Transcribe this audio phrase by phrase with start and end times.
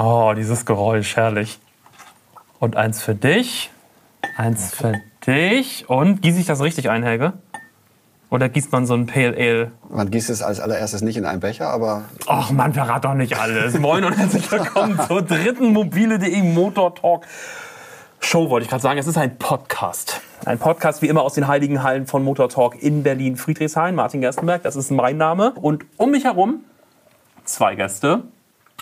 [0.00, 1.58] Oh, dieses Geräusch, herrlich.
[2.60, 3.68] Und eins für dich,
[4.36, 4.92] eins für
[5.26, 5.90] dich.
[5.90, 7.32] Und gieße ich das richtig ein, Helge?
[8.30, 9.72] Oder gießt man so ein Pale Ale?
[9.90, 13.40] Man gießt es als allererstes nicht in einen Becher, aber Ach man, verrat doch nicht
[13.40, 13.76] alles.
[13.80, 17.26] Moin und herzlich willkommen zur dritten mobile.de Motor Talk
[18.20, 19.00] Show, wollte ich gerade sagen.
[19.00, 20.20] Es ist ein Podcast.
[20.44, 23.96] Ein Podcast wie immer aus den heiligen Hallen von Motor Talk in Berlin, Friedrichshain.
[23.96, 25.54] Martin Gerstenberg, das ist mein Name.
[25.56, 26.60] Und um mich herum
[27.44, 28.22] zwei Gäste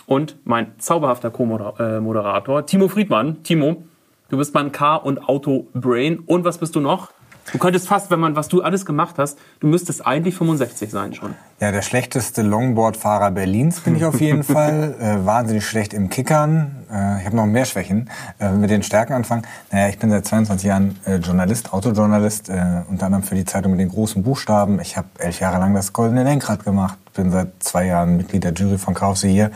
[0.07, 3.43] und mein zauberhafter Co-Moderator, Timo Friedmann.
[3.43, 3.83] Timo,
[4.29, 6.19] du bist mein Car- und Auto-Brain.
[6.25, 7.11] Und was bist du noch?
[7.51, 11.13] Du könntest fast, wenn man, was du alles gemacht hast, du müsstest eigentlich 65 sein
[11.13, 11.33] schon.
[11.61, 14.95] Ja, der schlechteste Longboard-Fahrer Berlins bin ich auf jeden Fall.
[14.99, 16.85] Äh, wahnsinnig schlecht im Kickern.
[16.91, 18.09] Äh, ich habe noch mehr Schwächen.
[18.39, 19.43] Äh, mit den Stärken anfangen.
[19.71, 23.71] Naja, ich bin seit 22 Jahren äh, Journalist, Autojournalist, äh, unter anderem für die Zeitung
[23.71, 24.81] mit den großen Buchstaben.
[24.81, 26.97] Ich habe elf Jahre lang das Goldene Lenkrad gemacht.
[27.13, 29.51] Bin seit zwei Jahren Mitglied der Jury von Kauf Sie hier.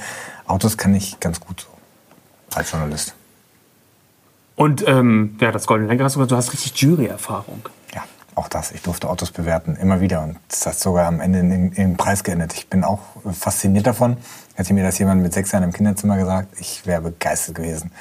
[0.51, 3.15] Autos kann ich ganz gut so als Journalist.
[4.55, 7.61] Und ähm, ja, das Goldene Lenkrad hast du gesagt, du hast richtig Jury-Erfahrung.
[7.95, 8.03] Ja,
[8.35, 8.73] auch das.
[8.73, 10.21] Ich durfte Autos bewerten, immer wieder.
[10.21, 12.53] Und das hat sogar am Ende in den Preis geendet.
[12.53, 12.99] Ich bin auch
[13.31, 14.17] fasziniert davon.
[14.55, 17.91] Hätte mir das jemand mit sechs Jahren im Kinderzimmer gesagt, ich wäre begeistert gewesen.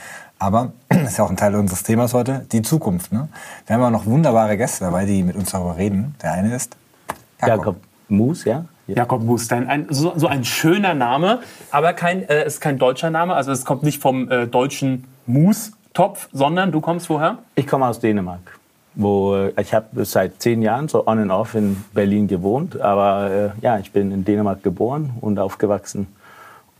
[0.40, 3.12] Aber das ist ja auch ein Teil unseres Themas heute, die Zukunft.
[3.12, 3.28] Ne?
[3.66, 6.16] Wir haben auch noch wunderbare Gäste dabei, die mit uns darüber reden.
[6.20, 6.76] Der eine ist
[7.40, 7.58] Jakob.
[7.58, 7.76] Jakob
[8.08, 8.64] Moos, ja?
[8.96, 13.34] Jakob Mustein, ein, so, so ein schöner Name, aber kein, äh, ist kein deutscher Name.
[13.34, 17.38] Also es kommt nicht vom äh, deutschen Mus-Topf, sondern du kommst woher?
[17.54, 18.58] Ich komme aus Dänemark.
[18.94, 22.80] Wo, äh, ich habe seit zehn Jahren so on and off in Berlin gewohnt.
[22.80, 26.08] Aber äh, ja, ich bin in Dänemark geboren und aufgewachsen.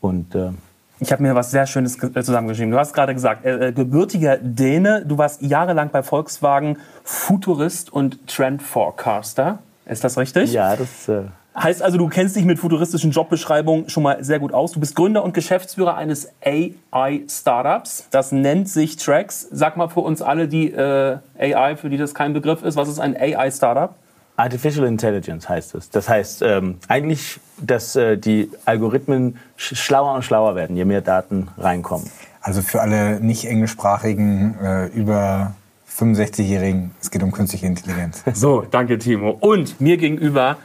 [0.01, 0.51] Und äh,
[0.99, 2.73] Ich habe mir was sehr Schönes äh, zusammengeschrieben.
[2.73, 8.63] Du hast gerade gesagt, äh, gebürtiger Däne, du warst jahrelang bei Volkswagen Futurist und Trend
[8.63, 9.59] Forecaster.
[9.87, 10.53] Ist das richtig?
[10.53, 11.23] ja, das äh,
[11.63, 14.73] Heißt also, du kennst dich mit futuristischen Jobbeschreibungen schon mal sehr gut aus.
[14.73, 18.07] Du bist Gründer und Geschäftsführer eines AI-Startups.
[18.11, 19.47] Das nennt sich Trax.
[19.51, 22.89] Sag mal für uns alle, die äh, AI, für die das kein Begriff ist, was
[22.89, 23.95] ist ein AI-Startup?
[24.37, 25.91] Artificial Intelligence heißt es.
[25.91, 31.03] Das heißt ähm, eigentlich, dass äh, die Algorithmen sch schlauer und schlauer werden, je mehr
[31.03, 32.09] Daten reinkommen.
[32.41, 35.53] Also für alle nicht englischsprachigen, äh, über
[35.95, 38.25] 65-Jährigen, es geht um künstliche Intelligenz.
[38.33, 39.37] So, danke Timo.
[39.41, 40.57] Und mir gegenüber,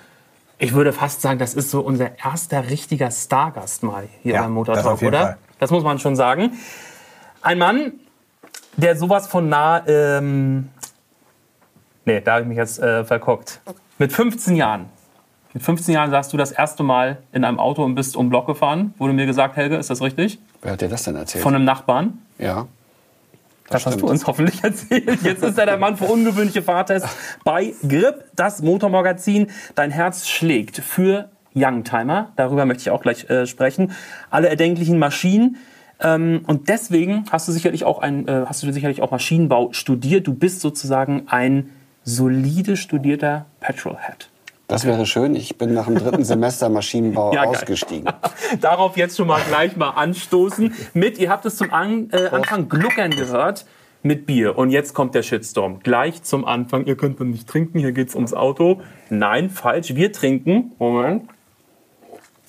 [0.57, 4.53] ich würde fast sagen, das ist so unser erster richtiger Stargast mal hier Ja, beim
[4.53, 5.19] Motor das Talk, oder?
[5.19, 5.37] Fall.
[5.59, 6.51] Das muss man schon sagen.
[7.41, 7.93] Ein Mann,
[8.77, 10.69] der sowas von nah, ähm,
[12.05, 13.61] nee, da habe ich mich jetzt äh, verguckt.
[13.97, 14.87] Mit 15 Jahren.
[15.53, 18.29] Mit 15 Jahren saßt du das erste Mal in einem Auto und bist um den
[18.29, 18.93] Block gefahren.
[18.97, 20.39] Wurde mir gesagt, Helge, ist das richtig?
[20.61, 21.43] wer hat dir das denn erzählt?
[21.43, 22.19] Von einem Nachbarn.
[22.37, 22.67] ja.
[23.67, 24.03] Das, hast stimmt.
[24.03, 25.23] du uns hoffentlich erzählt.
[25.23, 27.09] Jetzt ist er der Mann für ungewöhnliche Fahrtests
[27.43, 29.47] bei Grip, das Motormagazin.
[29.73, 32.31] Dein Herz schlägt für Youngtimer.
[32.35, 33.93] Darüber möchte ich auch gleich äh, sprechen.
[34.29, 35.57] Alle erdenklichen Maschinen.
[35.99, 40.27] Ähm, und deswegen hast du sicherlich auch ein, äh, hast du sicherlich auch Maschinenbau studiert.
[40.27, 41.71] Du bist sozusagen ein
[42.03, 44.29] solide studierter Petrolhead.
[44.67, 45.35] Das wäre schön.
[45.35, 48.11] Ich bin nach dem dritten Semester Maschinenbau Ja, ausgestiegen.
[48.61, 52.67] Darauf jetzt schon mal gleich mal anstoßen mit, ihr habt es zum An äh, Anfang
[52.67, 53.65] gluckern gehört,
[54.01, 54.57] mit Bier.
[54.57, 55.79] Und jetzt kommt der Shitstorm.
[55.81, 58.81] Gleich zum Anfang, ihr könnt man nicht trinken, hier geht's ums Auto.
[59.09, 61.27] Nein, falsch, wir trinken, Moment,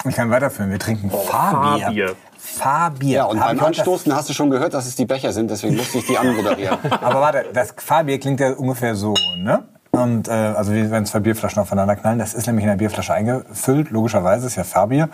[0.06, 1.81] Ich kann weiterführen, wir trinken Fahrbier.
[1.81, 2.16] Fahrbier.
[2.38, 3.16] Fahrbier.
[3.16, 5.98] Ja, und beim Anstoßen hast du schon gehört, dass es die Becher sind, deswegen musste
[5.98, 6.78] ich die anmoderieren.
[6.91, 9.66] Aber warte, das Fahrbier klingt ja ungefähr so, ne?
[9.96, 13.14] Und äh, also wie wenn zwei Bierflaschen aufeinander knallen, das ist nämlich in der Bierflasche
[13.14, 15.08] eingefüllt, logischerweise ist ja Fahrbier.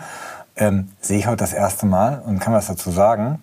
[0.55, 3.41] Ähm, Sehe ich heute das erste Mal und kann was dazu sagen.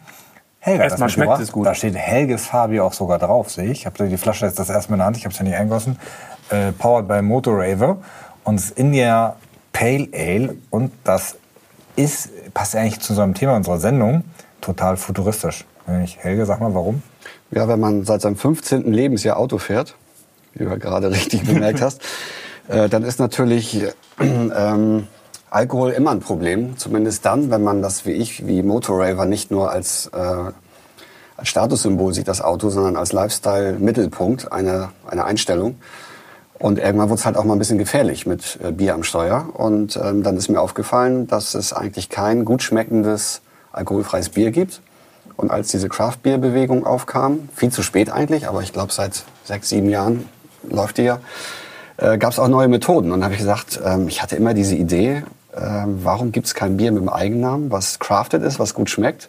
[0.58, 1.66] Helga, hat das Erstmal schmeckt es gut.
[1.66, 3.80] Da steht Helges Fahrbier auch sogar drauf, sehe ich.
[3.80, 5.44] Ich habe die Flasche jetzt das erste Mal in der Hand, ich habe es ja
[5.44, 5.98] nicht eingossen.
[6.50, 7.98] Äh, powered by Motorraver
[8.44, 9.36] und es ist India
[9.72, 11.36] Pale Ale und das
[11.96, 14.24] ist, passt eigentlich zu so einem Thema unserer Sendung,
[14.60, 15.64] total futuristisch.
[15.86, 17.02] Wenn ich, Helge, sag mal, warum?
[17.50, 18.92] Ja, wenn man seit seinem 15.
[18.92, 19.96] Lebensjahr Auto fährt,
[20.54, 22.02] wie du gerade richtig bemerkt hast,
[22.68, 25.06] äh, dann ist natürlich äh, ähm,
[25.50, 26.76] Alkohol immer ein Problem.
[26.76, 30.52] Zumindest dann, wenn man das wie ich, wie Motorraver, nicht nur als, äh,
[31.36, 35.76] als Statussymbol sieht, das Auto, sondern als Lifestyle-Mittelpunkt einer, einer Einstellung.
[36.60, 39.48] Und irgendwann wurde es halt auch mal ein bisschen gefährlich mit äh, Bier am Steuer.
[39.54, 43.40] Und ähm, dann ist mir aufgefallen, dass es eigentlich kein gut schmeckendes
[43.72, 44.82] alkoholfreies Bier gibt.
[45.36, 49.88] Und als diese Craft-Bier-Bewegung aufkam, viel zu spät eigentlich, aber ich glaube seit sechs, sieben
[49.88, 50.28] Jahren
[50.68, 51.20] läuft die ja,
[51.96, 53.12] äh, gab es auch neue Methoden.
[53.12, 55.22] Und dann habe ich gesagt, ähm, ich hatte immer diese Idee,
[55.56, 59.28] ähm, warum gibt es kein Bier mit dem Eigennamen, was crafted ist, was gut schmeckt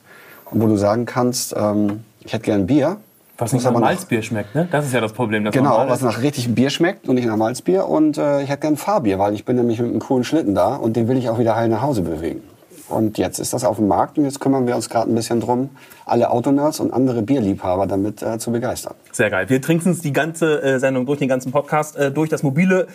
[0.52, 2.98] und wo du sagen kannst, ähm, ich hätte gern Bier.
[3.38, 4.68] Was nicht nach Malzbier schmeckt, ne?
[4.72, 5.44] Das ist ja das Problem.
[5.44, 7.88] Das Genau, was nach richtig Bier schmeckt und nicht nach Malzbier.
[7.88, 10.76] Und äh, ich hätte gern Fahrbier, weil ich bin nämlich mit einem coolen Schlitten da
[10.76, 12.44] und den will ich auch wieder heil nach Hause bewegen.
[12.92, 15.40] Und jetzt ist das auf dem Markt und jetzt kümmern wir uns gerade ein bisschen
[15.40, 15.70] drum,
[16.06, 18.96] alle Autonerds und andere Bierliebhaber damit äh, zu begeistern.
[19.12, 19.50] Sehr geil.
[19.50, 22.30] Wir trinken uns die ganze äh, Sendung durch, den ganzen Podcast äh, durch.
[22.30, 22.88] Das mobile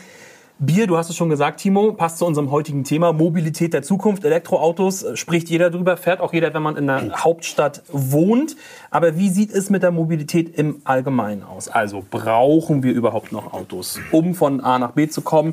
[0.59, 3.13] Bier, du hast es schon gesagt, Timo, passt zu unserem heutigen Thema.
[3.13, 7.25] Mobilität der Zukunft, Elektroautos, äh, spricht jeder drüber, fährt auch jeder, wenn man in der
[7.25, 8.57] Hauptstadt wohnt.
[8.91, 11.69] Aber wie sieht es mit der Mobilität im Allgemeinen aus?
[11.69, 15.53] Also brauchen wir überhaupt noch Autos, um von A nach B zu kommen?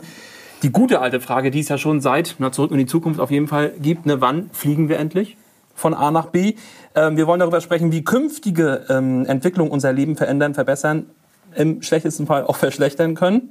[0.63, 3.31] Die gute alte Frage, die es ja schon seit na, zurück in die Zukunft auf
[3.31, 5.37] jeden Fall gibt, ne, wann fliegen wir endlich?
[5.75, 6.55] von A nach B.
[6.95, 11.07] Ähm, wir wollen darüber sprechen, wie künftige ähm, Entwicklungen unser Leben verändern, verbessern,
[11.55, 13.49] im schlechtesten Fall auch verschlechtern können.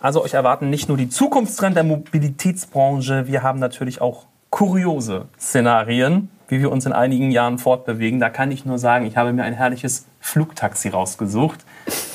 [0.00, 6.28] Also euch erwarten nicht nur die Zukunftstrend der Mobilitätsbranche, wir haben natürlich auch kuriose Szenarien,
[6.48, 8.20] wie wir uns in einigen Jahren fortbewegen.
[8.20, 11.60] Da kann ich nur sagen, ich habe mir ein herrliches Flugtaxi rausgesucht.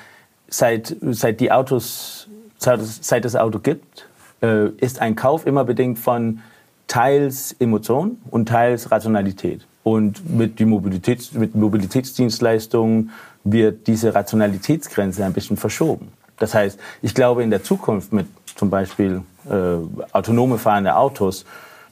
[0.47, 4.07] seit, seit die Autos, seit, seit es Auto gibt,
[4.41, 6.41] äh, ist ein Kauf immer bedingt von
[6.87, 9.67] teils Emotion und teils Rationalität.
[9.85, 13.11] Und mit, die Mobilitäts, mit Mobilitätsdienstleistungen
[13.43, 16.07] wird diese Rationalitätsgrenze ein bisschen verschoben.
[16.39, 19.75] Das heißt, ich glaube in der Zukunft mit zum Beispiel äh,
[20.11, 21.45] autonome fahrende Autos,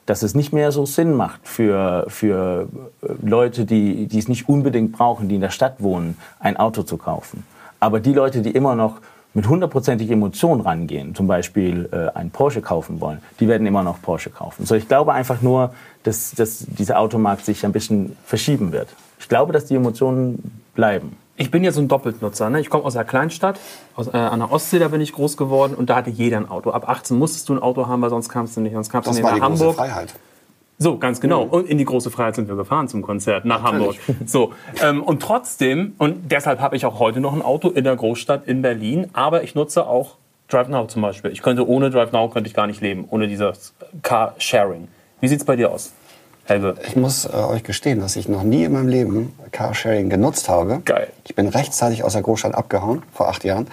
[0.08, 2.68] dass es nicht mehr so Sinn macht für, für
[3.04, 6.82] äh, Leute, die, die es nicht unbedingt brauchen, die in der Stadt wohnen, ein Auto
[6.82, 7.46] zu kaufen.
[7.80, 9.02] Aber die Leute, die immer noch
[9.34, 14.02] mit hundertprozentiger Emotion rangehen, zum Beispiel äh, einen Porsche kaufen wollen, die werden immer noch
[14.02, 14.66] Porsche kaufen.
[14.66, 18.90] So, ich glaube einfach nur, dass, dass dieser Automarkt sich ein bisschen verschieben wird.
[19.20, 21.18] Ich glaube, dass die Emotionen bleiben.
[21.36, 22.50] Ich bin ja so ein Doppeltnutzer.
[22.52, 22.60] Ne?
[22.60, 23.60] Ich komme aus einer Kleinstadt,
[23.96, 26.48] aus, äh, an der Ostsee, da bin ich groß geworden und da hatte jeder ein
[26.48, 26.70] Auto.
[26.70, 28.74] Ab 18 musstest du ein Auto haben, weil sonst kamst du nicht.
[28.74, 29.78] Sonst kamst Das du nicht war die nach große Hamburg.
[29.78, 30.14] Freiheit.
[30.84, 31.44] So, ganz genau.
[31.44, 34.02] Und in die große Freiheit sind wir gefahren zum Konzert nach Natürlich.
[34.06, 34.28] Hamburg.
[34.28, 34.52] So,
[34.84, 38.48] ähm, und trotzdem, und deshalb habe ich auch heute noch ein Auto in der Großstadt
[38.50, 40.18] in Berlin, aber ich nutze auch
[40.50, 41.32] Drive Now zum Beispiel.
[41.32, 44.90] Ich könnte ohne Drive Now könnte ich gar nicht leben, ohne dieses Car-Sharing.
[45.22, 45.94] Wie sieht's bei dir aus,
[46.44, 46.76] Helge?
[46.86, 50.82] Ich muss äh, euch gestehen, dass ich noch nie in meinem Leben Carsharing genutzt habe.
[50.84, 51.08] Geil.
[51.24, 53.68] Ich bin rechtzeitig aus der Großstadt abgehauen, vor acht Jahren.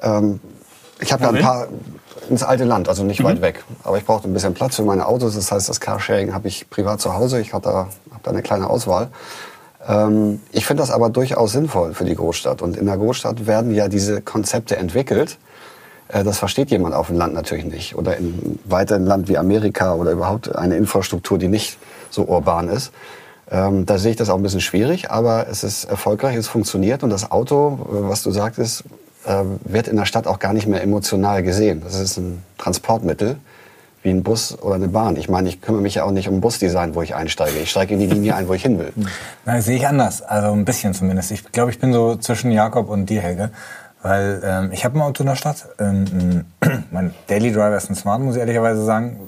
[0.00, 0.38] Ähm,
[1.00, 1.66] ich habe da ein paar
[2.30, 3.24] ins alte Land, also nicht Mhm.
[3.24, 3.64] weit weg.
[3.82, 5.34] Aber ich brauchte ein bisschen Platz für meine Autos.
[5.34, 7.40] Das heißt, das Carsharing habe ich privat zu Hause.
[7.40, 9.08] Ich habe da, hab da eine kleine Auswahl.
[9.86, 12.62] Ähm, ich finde das aber durchaus sinnvoll für die Großstadt.
[12.62, 15.38] Und in der Großstadt werden ja diese Konzepte entwickelt.
[16.08, 17.96] Äh, Das versteht jemand auf dem Land natürlich nicht.
[17.96, 21.78] Oder in weiteren Land wie Amerika oder überhaupt eine Infrastruktur, die nicht
[22.10, 22.92] so urban ist.
[23.50, 27.02] Ähm, da sehe ich das auch ein bisschen schwierig, aber es ist erfolgreich, es funktioniert
[27.02, 28.84] und das Auto, äh, was du sagtest,
[29.64, 31.80] wird in der Stadt auch gar nicht mehr emotional gesehen.
[31.82, 33.36] Das ist ein Transportmittel
[34.04, 35.16] wie ein Bus oder eine Bahn.
[35.16, 37.58] Ich meine, ich kümmere mich ja auch nicht um Busdesign, wo ich einsteige.
[37.58, 38.92] Ich steige in die Linie ein, wo ich hin will.
[39.46, 40.20] Na, das sehe ich anders.
[40.20, 41.30] Also ein bisschen zumindest.
[41.30, 43.50] Ich glaube, ich bin so zwischen Jakob und dir, Helge.
[44.02, 45.66] Weil ähm, ich habe ein Auto in der Stadt.
[45.78, 46.44] Ähm,
[46.90, 49.18] mein Daily Driver ist ein Smart, muss ich ehrlicherweise sagen.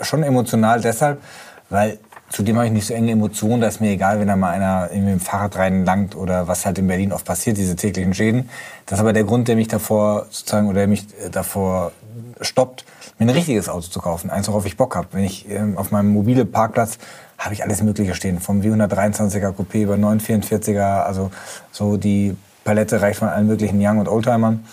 [0.00, 1.20] Schon emotional deshalb,
[1.68, 1.98] weil
[2.30, 3.60] zudem habe ich nicht so enge Emotionen.
[3.60, 6.78] Da ist mir egal, wenn da mal einer irgendwie im Fahrrad reinlangt oder was halt
[6.78, 8.48] in Berlin oft passiert, diese täglichen Schäden.
[8.86, 11.92] Das ist aber der Grund, der mich davor sozusagen oder der mich äh, davor
[12.40, 12.84] stoppt,
[13.18, 15.08] mir ein richtiges Auto zu kaufen, eins, worauf ich Bock habe.
[15.12, 16.98] Wenn ich ähm, auf meinem mobile Parkplatz
[17.38, 21.30] habe ich alles Mögliche stehen, vom W123er Coupé über 944er, also
[21.72, 24.64] so die Palette reicht von allen möglichen Young- und Oldtimern.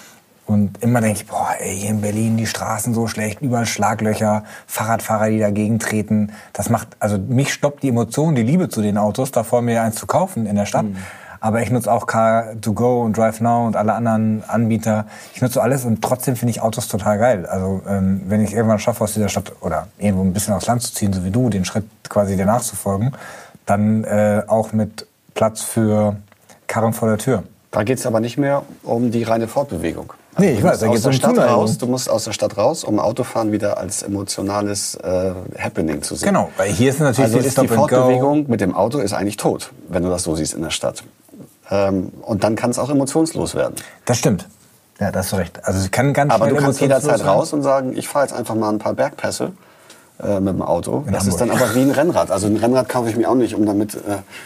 [0.46, 4.44] Und immer denke ich, boah, ey, hier in Berlin die Straßen so schlecht, überall Schlaglöcher,
[4.68, 6.34] Fahrradfahrer, die dagegen treten.
[6.52, 9.96] Das macht, also mich stoppt die Emotion, die Liebe zu den Autos, davor mir eins
[9.96, 10.86] zu kaufen in der Stadt.
[11.40, 15.08] Aber ich nutze auch Car2Go und Drive Now und alle anderen Anbieter.
[15.34, 17.48] Ich nutze alles und trotzdem finde ich Autos total geil.
[17.48, 20.84] Also ähm, wenn ich irgendwann schaffe, aus dieser Stadt oder irgendwo ein bisschen aufs Land
[20.84, 23.14] zu ziehen, so wie du, den Schritt quasi dir nachzufolgen,
[23.66, 26.18] dann äh, auch mit Platz für
[26.68, 27.44] Karren vor der Tür.
[27.72, 30.14] Da geht es aber nicht mehr um die reine Fortbewegung.
[30.36, 31.56] Also Nee, ich weiß, da der um Stadt Zuneigung.
[31.56, 31.78] raus.
[31.78, 36.28] Du musst aus der Stadt raus, um Autofahren wieder als emotionales äh, Happening zu sehen.
[36.30, 37.68] Genau, weil hier ist natürlich Also ist die.
[37.68, 41.04] Fortbewegung mit dem Auto ist eigentlich tot, wenn du das so siehst in der Stadt.
[41.70, 43.76] Ähm, und dann kann es auch emotionslos werden.
[44.06, 44.48] Das stimmt.
[45.00, 45.60] Ja, da hast du recht.
[45.66, 47.28] Also kann ganz Aber du kannst jederzeit werden.
[47.28, 49.52] raus und sagen, ich fahre jetzt einfach mal ein paar Bergpässe
[50.24, 51.04] äh, mit dem Auto.
[51.08, 51.70] In das ist dann Hamburg.
[51.70, 52.30] aber wie ein Rennrad.
[52.32, 54.00] Also ein Rennrad kaufe ich mir auch nicht, um damit äh,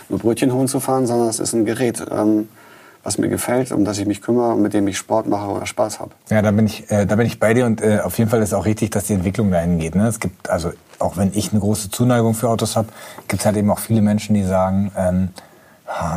[0.10, 2.48] nur Brötchen holen zu fahren, sondern es ist ein Gerät, ähm,
[3.06, 5.66] was mir gefällt, um das ich mich kümmere und mit dem ich Sport mache oder
[5.66, 6.12] Spaß habe.
[6.30, 8.42] Ja, da bin ich, äh, da bin ich bei dir und äh, auf jeden Fall
[8.42, 9.96] ist auch richtig, dass die Entwicklung dahin geht.
[9.96, 10.08] Ne?
[10.08, 12.88] Es gibt also auch wenn ich eine große Zuneigung für Autos habe,
[13.28, 15.30] gibt es halt eben auch viele Menschen, die sagen, ähm,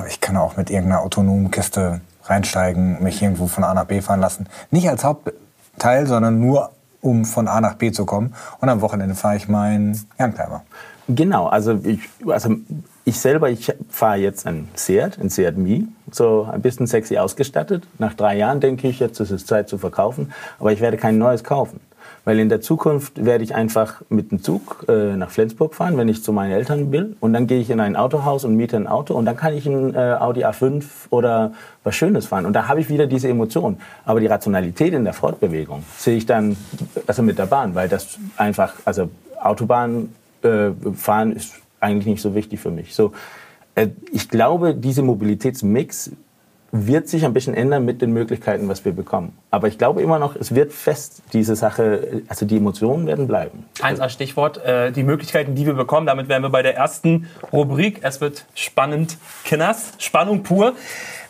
[0.09, 4.21] ich kann auch mit irgendeiner autonomen Kiste reinsteigen, mich irgendwo von A nach B fahren
[4.21, 4.47] lassen.
[4.71, 8.35] Nicht als Hauptteil, sondern nur um von A nach B zu kommen.
[8.61, 10.63] Und am Wochenende fahre ich meinen Youngtimer.
[11.07, 12.57] Genau, also ich, also
[13.05, 17.85] ich selber, ich fahre jetzt ein Seat, ein Seat Mi, so ein bisschen sexy ausgestattet.
[17.99, 21.19] Nach drei Jahren denke ich, jetzt ist es Zeit zu verkaufen, aber ich werde kein
[21.19, 21.81] neues kaufen.
[22.25, 26.09] Weil in der Zukunft werde ich einfach mit dem Zug äh, nach Flensburg fahren, wenn
[26.09, 27.17] ich zu meinen Eltern will.
[27.21, 29.15] Und dann gehe ich in ein Autohaus und miete ein Auto.
[29.15, 31.53] Und dann kann ich ein äh, Audi A5 oder
[31.85, 32.45] was Schönes fahren.
[32.45, 33.79] Und da habe ich wieder diese Emotion.
[34.05, 36.57] Aber die Rationalität in der Fortbewegung sehe ich dann
[37.07, 37.75] also mit der Bahn.
[37.75, 39.09] Weil das einfach, also
[39.41, 40.13] Autobahn
[40.43, 42.95] äh, fahren ist eigentlich nicht so wichtig für mich.
[42.95, 43.13] So,
[44.13, 46.13] ich glaube, diese Mobilitätsmix
[46.71, 49.33] wird sich ein bisschen ändern mit den Möglichkeiten, was wir bekommen.
[49.51, 53.65] Aber ich glaube immer noch, es wird fest, diese Sache, also die Emotionen werden bleiben.
[53.81, 56.07] Eins als Stichwort, äh, die Möglichkeiten, die wir bekommen.
[56.07, 58.01] Damit wären wir bei der ersten Rubrik.
[58.03, 60.75] Es wird spannend, Kinders, Spannung pur.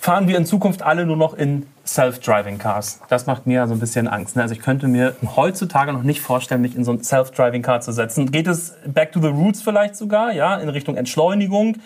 [0.01, 3.01] Fahren wir in Zukunft alle nur noch in Self-Driving Cars.
[3.09, 4.37] Das macht mir so ein bisschen Angst.
[4.37, 4.43] Ne?
[4.43, 7.93] Also ich könnte mir heutzutage noch nicht vorstellen, mich in so ein Self-Driving Car zu
[7.93, 8.31] setzen.
[8.31, 11.77] Geht es back to the roots vielleicht sogar, ja, in Richtung Entschleunigung?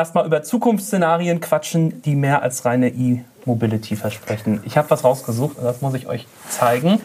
[0.00, 4.62] Lasst mal über Zukunftsszenarien quatschen, die mehr als reine E-Mobility versprechen.
[4.64, 7.02] Ich habe was rausgesucht und das muss ich euch zeigen.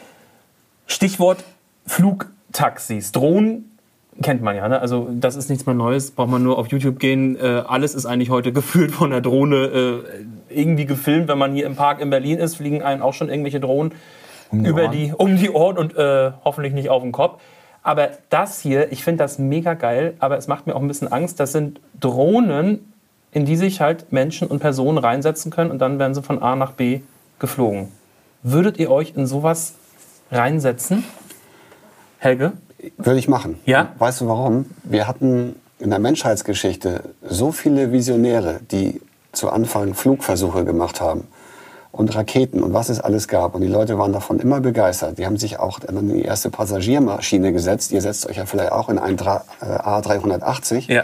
[0.87, 1.43] Stichwort
[1.85, 3.11] Flugtaxis.
[3.11, 3.77] Drohnen
[4.21, 4.79] kennt man ja, ne?
[4.79, 7.35] Also das ist nichts mehr Neues, braucht man nur auf YouTube gehen.
[7.35, 11.27] Äh, alles ist eigentlich heute gefühlt von der Drohne äh, irgendwie gefilmt.
[11.27, 13.91] Wenn man hier im Park in Berlin ist, fliegen einen auch schon irgendwelche Drohnen
[14.51, 14.91] Um die über Ohren.
[14.93, 17.41] die um die Ohren und äh, hoffentlich nicht auf den Kopf.
[17.83, 21.11] Aber das hier, ich finde das mega geil, aber es macht mir auch ein bisschen
[21.11, 21.41] Angst.
[21.41, 22.93] Das sind Drohnen,
[23.31, 26.55] in die sich halt Menschen und Personen reinsetzen können und dann werden sie von A
[26.55, 27.01] nach B
[27.39, 27.91] geflogen.
[28.43, 29.73] Würdet ihr euch in sowas
[30.31, 31.03] reinsetzen?
[32.19, 32.53] Helge?
[32.97, 33.59] Würde ich machen.
[33.65, 33.93] Ja?
[33.97, 34.65] Weißt du warum?
[34.83, 41.27] Wir hatten in der Menschheitsgeschichte so viele Visionäre, die zu Anfang Flugversuche gemacht haben
[41.91, 43.55] und Raketen und was es alles gab.
[43.55, 45.17] Und die Leute waren davon immer begeistert.
[45.17, 47.91] Die haben sich auch dann in die erste Passagiermaschine gesetzt.
[47.91, 50.91] Ihr setzt euch ja vielleicht auch in einen äh, A380.
[50.91, 51.03] Ja.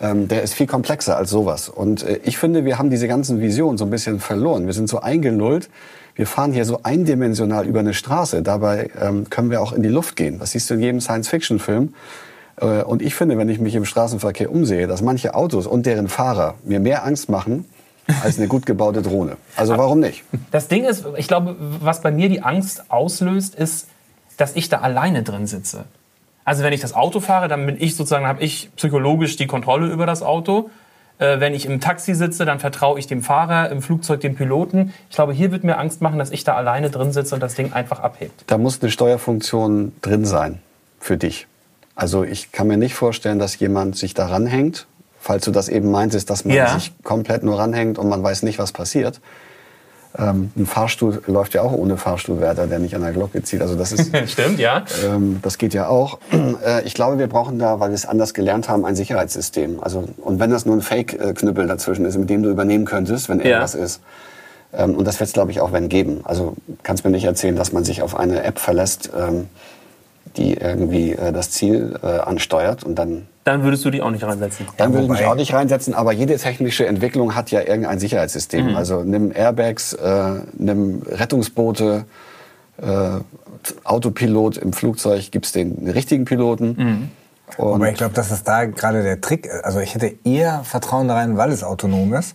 [0.00, 1.68] Ähm, der ist viel komplexer als sowas.
[1.68, 4.66] Und äh, ich finde, wir haben diese ganzen Visionen so ein bisschen verloren.
[4.66, 5.70] Wir sind so eingelullt.
[6.16, 8.42] Wir fahren hier so eindimensional über eine Straße.
[8.42, 10.38] Dabei ähm, können wir auch in die Luft gehen.
[10.38, 11.94] Das siehst du in jedem Science-Fiction-Film.
[12.60, 16.08] Äh, und ich finde, wenn ich mich im Straßenverkehr umsehe, dass manche Autos und deren
[16.08, 17.64] Fahrer mir mehr Angst machen
[18.22, 19.36] als eine gut gebaute Drohne.
[19.56, 20.24] Also warum nicht?
[20.50, 23.88] Das Ding ist, ich glaube, was bei mir die Angst auslöst, ist,
[24.36, 25.84] dass ich da alleine drin sitze.
[26.44, 29.86] Also wenn ich das Auto fahre, dann bin ich sozusagen, habe ich psychologisch die Kontrolle
[29.88, 30.70] über das Auto.
[31.18, 34.92] Äh, wenn ich im Taxi sitze, dann vertraue ich dem Fahrer, im Flugzeug dem Piloten.
[35.10, 37.54] Ich glaube, hier wird mir Angst machen, dass ich da alleine drin sitze und das
[37.54, 38.44] Ding einfach abhebt.
[38.48, 40.58] Da muss eine Steuerfunktion drin sein
[41.00, 41.46] für dich.
[41.94, 44.86] Also ich kann mir nicht vorstellen, dass jemand sich da ranhängt,
[45.20, 46.68] falls du das eben meintest, dass man Ja.
[46.78, 49.20] sich komplett nur ranhängt und man weiß nicht, was passiert.
[50.16, 53.60] Ähm, ein Fahrstuhl läuft ja auch ohne Fahrstuhlwärter, der nicht an der Glocke zieht.
[53.60, 54.84] Also das ist, Stimmt, ja.
[55.04, 56.18] ähm, das geht ja auch.
[56.64, 59.80] Äh, ich glaube, wir brauchen da, weil wir es anders gelernt haben, ein Sicherheitssystem.
[59.82, 63.40] Also und wenn das nur ein Fake-Knüppel dazwischen ist, mit dem du übernehmen könntest, wenn
[63.40, 64.00] irgendwas ist.
[64.72, 66.20] Ähm, und das wird es, glaube ich, auch wenn geben.
[66.24, 69.48] Also kannst mir nicht erzählen, dass man sich auf eine App verlässt, ähm,
[70.36, 74.24] die irgendwie äh, das Ziel äh, ansteuert und dann Dann würdest du die auch nicht
[74.24, 74.66] reinsetzen.
[74.78, 78.70] dann würde ich mich auch nicht reinsetzen, aber jede technische Entwicklung hat ja irgendein Sicherheitssystem.
[78.70, 78.76] Mhm.
[78.76, 82.06] Also nimm Airbags, äh, nimm Rettungsboote,
[82.78, 82.86] äh,
[83.84, 86.76] Autopilot im Flugzeug gibt's den richtigen Piloten.
[86.76, 87.10] Mhm.
[87.58, 89.64] Und Aber ich glaube, dass das da gerade der Trick ist.
[89.64, 92.34] Also ich hätte eher Vertrauen da rein, weil es autonom ist.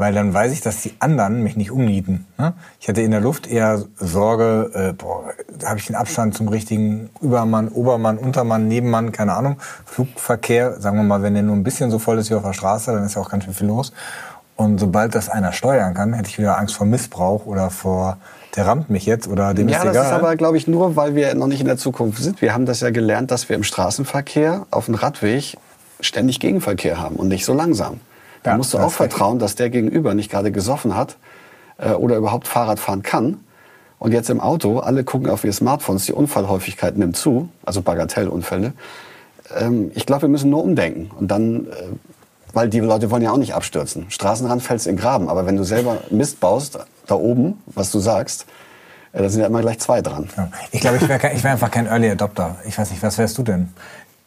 [0.00, 2.26] Weil dann weiß ich, dass die anderen mich nicht umnieten.
[2.38, 2.54] Ne?
[2.80, 5.24] Ich hätte in der Luft eher Sorge, äh, boah,
[5.62, 9.58] habe ich den Abstand zum richtigen Übermann, Obermann, Untermann, Nebenmann, keine Ahnung.
[9.84, 12.54] Flugverkehr, sagen wir mal, wenn der nur ein bisschen so voll ist wie auf der
[12.54, 13.92] Straße, dann ist ja auch ganz schön viel los.
[14.56, 18.16] Und sobald das einer steuern kann, hätte ich wieder Angst vor Missbrauch oder vor,
[18.56, 20.06] der rammt mich jetzt oder dem ja, ist das egal.
[20.06, 22.40] ist aber, glaube ich, nur, weil wir noch nicht in der Zukunft sind.
[22.40, 25.58] Wir haben das ja gelernt, dass wir im Straßenverkehr auf dem Radweg
[26.00, 28.00] ständig Gegenverkehr haben und nicht so langsam.
[28.42, 31.16] Da Ja, musst du auch vertrauen, dass der Gegenüber nicht gerade gesoffen hat
[31.78, 33.40] äh, oder überhaupt Fahrrad fahren kann.
[33.98, 38.72] Und jetzt im Auto, alle gucken auf ihre Smartphones, die Unfallhäufigkeit nimmt zu, also Bagatellunfälle.
[39.58, 41.10] Ähm, ich glaube, wir müssen nur umdenken.
[41.14, 41.74] Und dann, äh,
[42.54, 44.06] weil die Leute wollen ja auch nicht abstürzen.
[44.08, 48.46] Straßenrand fällst in Graben, aber wenn du selber Mist baust, da oben, was du sagst,
[49.12, 50.30] äh, da sind ja immer gleich zwei dran.
[50.34, 50.48] Ja.
[50.72, 52.56] Ich glaube, ich wäre wär einfach kein Early Adopter.
[52.66, 53.68] Ich weiß nicht, was wärst du denn?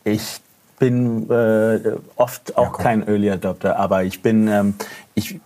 [0.03, 0.41] Ich
[0.79, 1.79] bin äh,
[2.15, 4.73] oft auch kein Early Adopter, aber ich bin, ähm,
[5.15, 5.39] ich,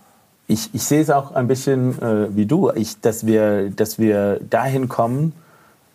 [0.47, 4.39] ich, ich sehe es auch ein bisschen äh, wie du, ich, dass, wir, dass wir
[4.49, 5.33] dahin kommen,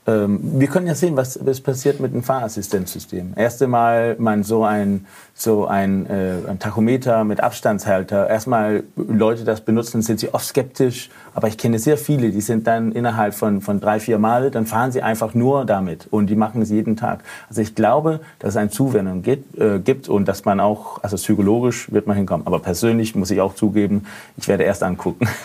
[0.04, 3.34] wir können ja sehen, was, was passiert mit dem Fahrassistenzsystem.
[3.36, 9.60] Erste Mal man so ein, so ein, äh, ein Tachometer mit Abstandshalter, erstmal Leute das
[9.60, 13.60] benutzen, sind sie oft skeptisch, aber ich kenne sehr viele, die sind dann innerhalb von,
[13.60, 16.96] von drei, vier Mal, dann fahren sie einfach nur damit und die machen es jeden
[16.96, 17.20] Tag.
[17.48, 21.16] Also ich glaube, dass es eine Zuwendung gibt, äh, gibt und dass man auch, also
[21.16, 24.04] psychologisch wird man hinkommen, aber persönlich muss ich auch zugeben,
[24.36, 25.28] ich werde erst angucken.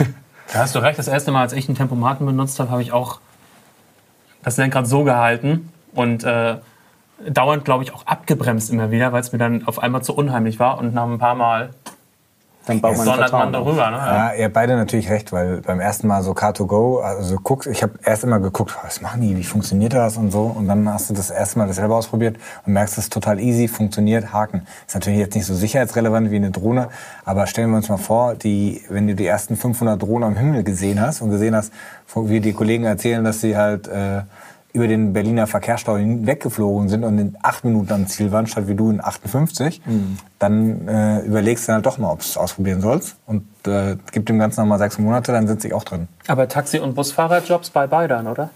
[0.53, 2.93] Da hast du recht, das erste Mal, als ich einen Tempomaten benutzt habe, habe ich
[2.93, 3.19] auch
[4.47, 6.55] das Lenkrad so gehalten und äh,
[7.29, 10.57] dauernd, glaube ich, auch abgebremst immer wieder, weil es mir dann auf einmal zu unheimlich
[10.57, 10.77] war.
[10.77, 11.71] Und nach ein paar Mal
[12.67, 13.65] Dann baut man sondert man Vertrauen auf.
[13.65, 13.91] darüber.
[13.91, 13.97] Ne?
[13.97, 17.67] Ja, ihr habt beide natürlich recht, weil beim ersten Mal so Car2Go, also du guckst,
[17.67, 20.43] ich habe erst immer geguckt, was machen die, wie funktioniert das und so.
[20.43, 23.39] Und dann hast du das erste Mal das selber ausprobiert und merkst, es ist total
[23.39, 24.67] easy, funktioniert, Haken.
[24.85, 26.89] Ist natürlich jetzt nicht so sicherheitsrelevant wie eine Drohne,
[27.23, 30.63] aber stellen wir uns mal vor, die, wenn du die ersten 500 Drohnen am Himmel
[30.63, 31.71] gesehen hast und gesehen hast,
[32.15, 34.21] wie die Kollegen erzählen, dass sie halt äh,
[34.77, 38.75] über den Berliner Verkehrsstau weggeflogen sind und in acht Minuten am Ziel waren, statt wie
[38.75, 39.81] du in 58,
[40.37, 43.15] dann äh, überlegst du halt doch mal, ob du es ausprobieren sollst.
[43.25, 46.07] Und äh, gib dem Ganzen nochmal sechs Monate, dann sitze ich auch drin.
[46.27, 48.51] Aber Taxi- und Busfahrerjobs bei beidern, oder?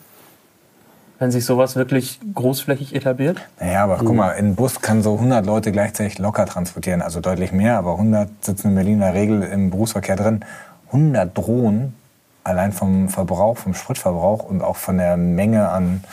[1.17, 3.37] Wenn sich sowas wirklich großflächig etabliert?
[3.59, 7.51] Naja, aber guck mal, ein Bus kann so 100 Leute gleichzeitig locker transportieren, also deutlich
[7.51, 10.41] mehr, aber 100 sitzen in Berlin in der Regel im Berufsverkehr drin.
[10.87, 11.93] 100 Drohnen,
[12.43, 16.03] allein vom Verbrauch, vom Spritverbrauch und auch von der Menge an,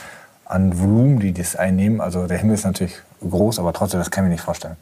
[0.44, 2.00] an Volumen, die das einnehmen.
[2.00, 2.94] Also der Himmel ist natürlich
[3.28, 4.76] groß, aber trotzdem, das kann ich mir nicht vorstellen.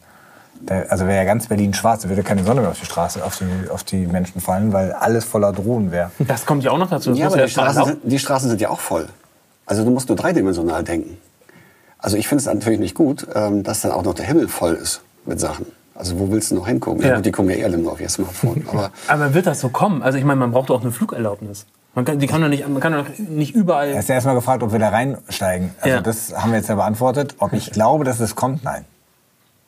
[0.61, 3.23] Der, also wäre ja ganz Berlin schwarz, da würde keine Sonne mehr auf die Straße,
[3.25, 6.11] auf die, auf die Menschen fallen, weil alles voller Drohnen wäre.
[6.19, 7.11] Das kommt ja auch noch dazu.
[7.11, 9.09] Das Ja, aber die Straßen, sind, die Straßen sind ja auch voll.
[9.67, 11.19] Also du musst nur dreidimensional denken.
[11.99, 14.75] Also ich finde es natürlich nicht gut, ähm, dass dann auch noch der Himmel voll
[14.75, 15.67] ist mit Sachen.
[15.99, 17.03] Also wo willst du noch hingucken?
[17.03, 17.09] Ja.
[17.09, 17.17] Ja.
[17.17, 18.67] gut, die gucken ja eh alle nur auf ihr Smartphone.
[18.73, 20.03] Aber Aber wird das so kommen?
[20.03, 21.67] Also ich meine, man braucht doch auch eine Flugerlaubnis.
[21.95, 23.89] Man kann, die kann doch nicht, man kann doch nicht überall.
[23.89, 25.71] Er ist ja erstmal gefragt, ob wir da reinsteigen.
[25.81, 26.03] Also Ja.
[26.03, 27.37] das haben wir jetzt ja beantwortet.
[27.39, 28.85] Ob ich glaube, dass es kommt, nein.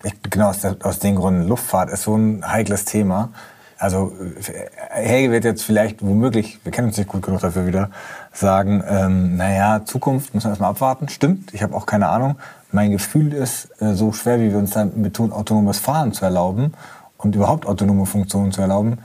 [0.04, 1.48] Ich, genau aus, der, aus den Gründen.
[1.48, 3.30] Luftfahrt ist so ein heikles Thema.
[3.78, 4.12] Also
[4.46, 7.90] äh, Helge wird jetzt vielleicht womöglich, wir kennen uns nicht gut genug dafür wieder,
[8.32, 11.08] sagen, ähm, naja, Zukunft müssen wir erstmal abwarten.
[11.08, 12.36] Stimmt, ich habe auch keine Ahnung.
[12.70, 16.72] Mein Gefühl ist, äh, so schwer wie wir uns dann betun, autonomes Fahren zu erlauben
[17.16, 18.98] und überhaupt autonome Funktionen zu erlauben.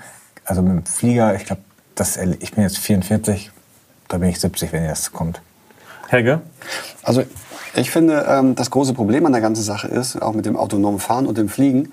[0.45, 1.61] Also mit dem Flieger, ich glaube,
[2.39, 3.51] ich bin jetzt 44,
[4.07, 5.41] da bin ich 70, wenn das kommt.
[6.07, 6.41] Helge?
[7.03, 7.23] Also
[7.75, 10.99] ich finde, ähm, das große Problem an der ganzen Sache ist, auch mit dem autonomen
[10.99, 11.91] Fahren und dem Fliegen,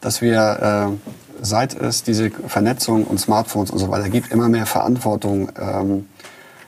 [0.00, 4.66] dass wir, äh, seit es diese Vernetzung und Smartphones und so weiter gibt, immer mehr
[4.66, 6.06] Verantwortung ähm,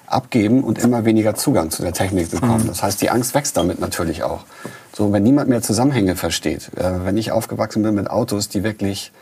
[0.06, 2.66] abgeben und immer weniger Zugang zu der Technik bekommen.
[2.66, 4.44] Das heißt, die Angst wächst damit natürlich auch.
[4.92, 9.12] So, wenn niemand mehr Zusammenhänge versteht, äh, wenn ich aufgewachsen bin mit Autos, die wirklich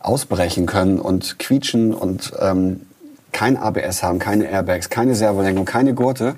[0.00, 2.82] ausbrechen können und quietschen und ähm,
[3.32, 6.36] kein ABS haben, keine Airbags, keine Servolenkung, keine Gurte,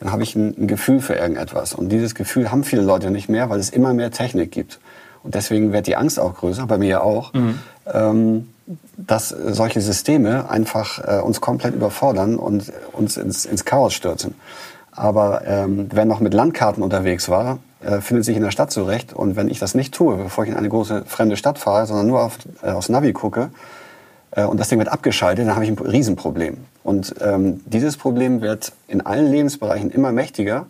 [0.00, 1.74] dann habe ich ein, ein Gefühl für irgendetwas.
[1.74, 4.80] Und dieses Gefühl haben viele Leute nicht mehr, weil es immer mehr Technik gibt.
[5.22, 7.32] Und deswegen wird die Angst auch größer, bei mir auch,
[7.92, 8.48] ähm,
[8.96, 14.34] dass solche Systeme einfach äh, uns komplett überfordern und uns ins, ins Chaos stürzen.
[14.92, 19.12] Aber ähm, wer noch mit Landkarten unterwegs war, äh, findet sich in der Stadt zurecht.
[19.12, 22.06] Und wenn ich das nicht tue, bevor ich in eine große fremde Stadt fahre, sondern
[22.06, 23.50] nur auf, äh, aufs Navi gucke,
[24.32, 26.58] äh, und das Ding wird abgeschaltet, dann habe ich ein Riesenproblem.
[26.82, 30.66] Und ähm, dieses Problem wird in allen Lebensbereichen immer mächtiger.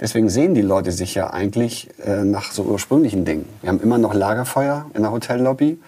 [0.00, 3.48] Deswegen sehen die Leute sich ja eigentlich äh, nach so ursprünglichen Dingen.
[3.60, 5.78] Wir haben immer noch Lagerfeuer in der Hotellobby.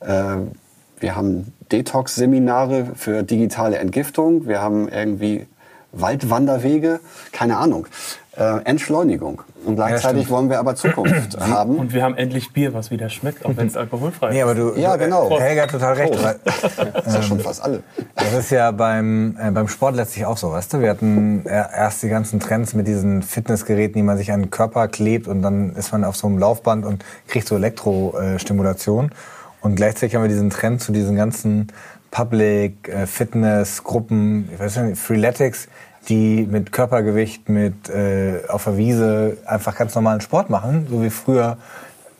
[0.00, 0.36] Äh,
[0.98, 4.46] wir haben Detox-Seminare für digitale Entgiftung.
[4.46, 5.46] Wir haben irgendwie
[5.92, 7.00] Waldwanderwege.
[7.32, 7.86] Keine Ahnung.
[8.34, 9.42] Äh, Entschleunigung.
[9.66, 11.76] Und gleichzeitig wollen wir aber Zukunft haben.
[11.76, 14.34] Und wir haben endlich Bier, was wieder schmeckt, auch wenn es alkoholfrei ist.
[14.34, 15.38] Nee, aber du, Ja, du, genau.
[15.38, 16.22] Helge hat total recht.
[16.22, 17.82] Weil, Das ist ja schon fast alle.
[18.14, 20.80] Das ist ja beim, äh, beim Sport letztlich auch so, weißt du?
[20.80, 24.50] Wir hatten äh, erst die ganzen Trends mit diesen Fitnessgeräten, die man sich an den
[24.50, 29.10] Körper klebt und dann ist man auf so einem Laufband und kriegt so Elektrostimulation.
[29.60, 31.68] Und gleichzeitig haben wir diesen Trend zu diesen ganzen
[32.10, 35.68] Public äh, Fitness Gruppen, ich weiß nicht, Freeletics,
[36.08, 41.10] die mit Körpergewicht, mit äh, auf der Wiese einfach ganz normalen Sport machen, so wie
[41.10, 41.58] früher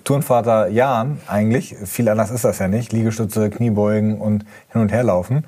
[0.05, 1.77] Turnvater Jan eigentlich.
[1.85, 2.93] Viel anders ist das ja nicht.
[2.93, 5.45] Liegestütze, Kniebeugen und hin und her laufen.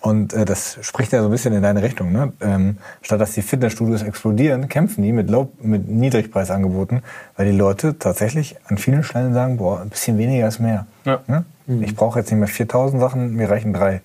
[0.00, 2.12] Und äh, das spricht ja so ein bisschen in deine Richtung.
[2.12, 2.32] Ne?
[2.40, 7.02] Ähm, statt dass die Fitnessstudios explodieren, kämpfen die mit, Low mit Niedrigpreisangeboten,
[7.36, 10.86] weil die Leute tatsächlich an vielen Stellen sagen, boah, ein bisschen weniger ist mehr.
[11.04, 11.20] Ja.
[11.26, 11.44] Ne?
[11.80, 14.00] Ich brauche jetzt nicht mehr 4000 Sachen, mir reichen drei.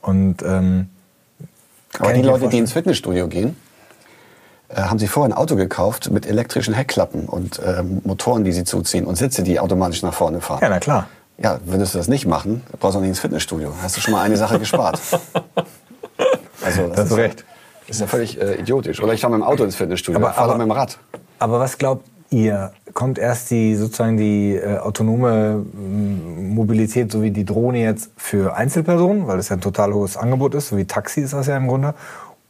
[0.00, 0.88] Und ähm,
[1.98, 3.56] Aber die Leute, die ins Fitnessstudio gehen,
[4.68, 8.64] äh, haben sich vorher ein Auto gekauft mit elektrischen Heckklappen und ähm, Motoren, die sie
[8.64, 10.60] zuziehen und Sitze, die automatisch nach vorne fahren.
[10.62, 11.06] Ja, na klar.
[11.38, 13.72] Ja, würdest du das nicht machen, brauchst du auch nicht ins Fitnessstudio.
[13.82, 15.00] Hast du schon mal eine Sache gespart.
[16.64, 17.44] Also, Da hast du ist- recht.
[17.88, 19.02] ist ja völlig äh, idiotisch.
[19.02, 20.98] Oder ich fahre mit dem Auto ins Fitnessstudio, Aber- aber, fahre aber- mit dem Rad.
[21.38, 22.72] Aber was glaubt ihr?
[22.92, 28.56] Kommt erst die sozusagen die äh, autonome m, Mobilität, so wie die Drohne jetzt für
[28.56, 31.56] Einzelpersonen, weil das ja ein total hohes Angebot ist, so wie Taxi ist das ja
[31.56, 31.94] im Grunde?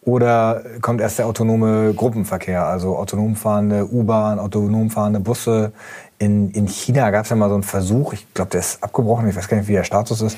[0.03, 5.73] Oder kommt erst der autonome Gruppenverkehr, also autonom fahrende U-Bahn, autonom fahrende Busse?
[6.19, 9.29] In, in China gab es ja mal so einen Versuch, ich glaube, der ist abgebrochen,
[9.29, 10.37] ich weiß gar nicht, wie der Status ist,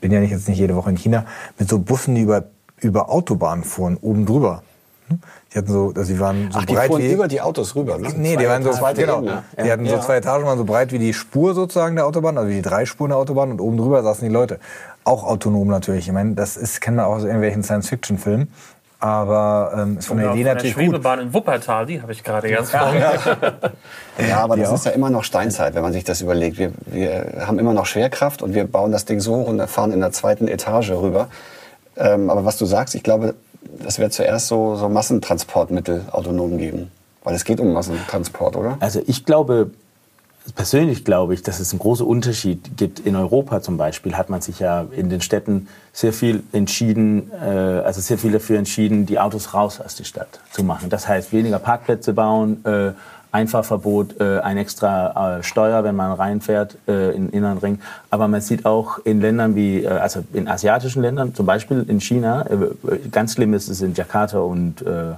[0.00, 1.26] bin ja nicht, jetzt nicht jede Woche in China,
[1.58, 2.44] mit so Bussen, die über,
[2.80, 4.62] über Autobahnen fuhren, oben drüber.
[5.52, 7.74] Die hatten so, also die waren so Ach, die breit fuhren wie über die Autos
[7.74, 8.08] rüber, ne?
[8.16, 9.42] Nee, die waren so, zweite genau, Ebene.
[9.64, 10.00] die hatten so Ja.
[10.00, 12.84] zwei Etagen, waren so breit wie die Spur sozusagen der Autobahn, also wie die drei
[12.86, 14.58] Spuren der Autobahn und oben drüber saßen die Leute.
[15.04, 16.06] Auch autonom natürlich.
[16.08, 18.52] Ich meine, das ist, kennen wir auch aus irgendwelchen Science-Fiction-Filmen.
[19.00, 20.84] Aber ähm, ist von der Idee der natürlich gut.
[20.86, 23.12] Schwebebahn in Wuppertal, die habe ich gerade erst vor mir.
[24.28, 24.74] Ja, aber das Ja.
[24.74, 26.58] ist ja immer noch Steinzeit, wenn man sich das überlegt.
[26.58, 29.92] Wir, wir haben immer noch Schwerkraft und wir bauen das Ding so hoch und fahren
[29.92, 31.28] in der zweiten Etage rüber.
[31.96, 33.36] Ähm, aber was du sagst, ich glaube,
[33.78, 36.90] das wird zuerst so, so Massentransportmittel autonom geben.
[37.24, 38.76] Weil es geht um Massentransport, oder?
[38.80, 39.70] Also ich glaube,
[40.54, 43.00] persönlich glaube ich, dass es einen großen Unterschied gibt.
[43.00, 47.44] In Europa zum Beispiel hat man sich ja in den Städten sehr viel entschieden, äh,
[47.44, 50.90] also sehr viel dafür entschieden, die Autos raus aus der Stadt zu machen.
[50.90, 52.92] Das heißt, weniger Parkplätze bauen, äh,
[53.32, 57.80] Einfahrverbot, äh, ein extra äh, Steuer, wenn man reinfährt äh, in den inneren Ring.
[58.10, 62.00] Aber man sieht auch in Ländern wie, äh, also in asiatischen Ländern, zum Beispiel in
[62.00, 65.14] China, äh, ganz schlimm ist es in Jakarta und äh,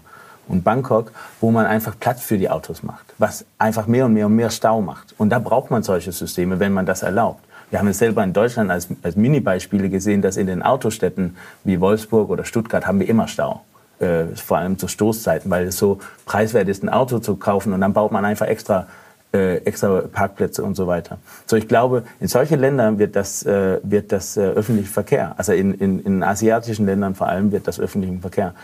[0.51, 4.27] und Bangkok, wo man einfach Platz für die Autos macht, was einfach mehr und mehr
[4.27, 5.15] und mehr Stau macht.
[5.17, 7.45] Und da braucht man solche Systeme, wenn man das erlaubt.
[7.71, 11.81] Wir haben es selber in Deutschland als, als Mini-Beispiele gesehen, dass in den Autostädten wie
[11.81, 13.63] Wolfsburg oder Stuttgart haben wir immer Stau.
[14.01, 17.83] Äh, vor allem zu Stoßzeiten, weil es so preiswert ist, ein Auto zu kaufen und
[17.83, 18.87] dann baut man einfach extra
[19.35, 21.19] äh, extra Parkplätze und so weiter.
[21.45, 25.53] So, ich glaube, in solchen Ländern wird das, äh, wird das äh, öffentliche Verkehr, also
[25.53, 28.55] in, in, in asiatischen Ländern vor allem wird das öffentliche Verkehr.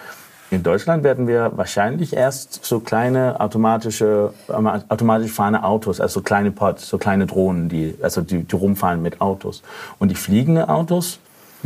[0.51, 6.23] In Deutschland werden wir wahrscheinlich erst so kleine automatische, ähm, automatisch fahrende Autos, also so
[6.23, 9.63] kleine Pods, so kleine Drohnen, die, also die, die rumfahren mit Autos.
[9.99, 11.19] Und die fliegende Autos,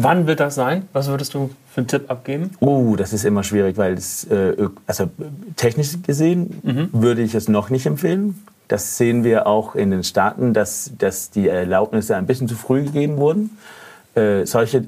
[0.03, 0.89] Wann wird das sein?
[0.93, 2.51] Was würdest du für einen Tipp abgeben?
[2.61, 5.11] Oh, das ist immer schwierig, weil es, äh, also
[5.57, 8.43] technisch gesehen würde ich es noch nicht empfehlen.
[8.69, 12.85] Das sehen wir auch in den Staaten, dass, dass die Erlaubnisse ein bisschen zu früh
[12.85, 13.59] gegeben wurden.
[14.15, 14.85] Äh, solche,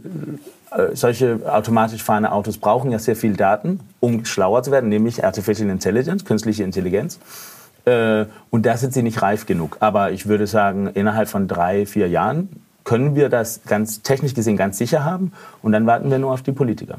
[0.70, 5.24] äh, solche automatisch fahrende Autos brauchen ja sehr viel Daten, um schlauer zu werden, nämlich
[5.24, 7.18] Artificial Intelligence, künstliche Intelligenz.
[7.84, 9.76] Äh, und da sind sie nicht reif genug.
[9.80, 12.48] Aber ich würde sagen, innerhalb von drei, vier Jahren
[12.92, 15.32] können wir das ganz technisch gesehen ganz sicher haben.
[15.62, 16.98] Und dann warten wir nur auf die Politiker.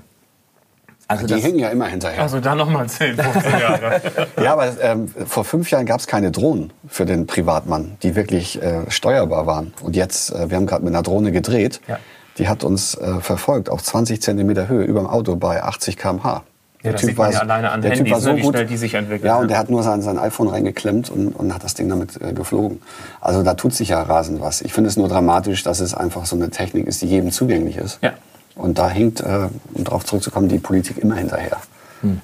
[1.08, 2.20] Also Die das, hängen ja immer hinterher.
[2.24, 4.02] Also dann nochmal 10, 15 Jahre.
[4.42, 8.60] Ja, aber ähm, vor fünf Jahren gab es keine Drohnen für den Privatmann, die wirklich
[8.60, 9.72] äh, steuerbar waren.
[9.84, 12.00] Und jetzt, äh, wir haben gerade mit einer Drohne gedreht, Ja.
[12.40, 16.42] die hat uns äh, verfolgt auf 20 Zentimeter Höhe über dem Auto bei 80 km/h.
[16.84, 18.54] Ja, das sieht man ja alleine an der Typ Handys, war so ne, wie gut.
[18.56, 19.42] schnell die sich entwickeln, Ja, ne?
[19.44, 22.34] und der hat nur sein, sein iPhone reingeklemmt und, und hat das Ding damit äh,
[22.34, 22.82] geflogen.
[23.22, 24.62] Also da tut sich ja rasend was.
[24.62, 27.78] Ich finde es nur dramatisch, dass es einfach so eine Technik ist, die jedem zugänglich
[27.78, 28.00] ist.
[28.02, 28.14] Ja.
[28.56, 31.58] Und da hinkt, äh, um darauf zurückzukommen, die Politik immer hinterher.
[32.02, 32.20] Hm.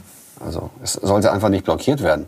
[0.45, 2.25] Also es sollte einfach nicht blockiert werden.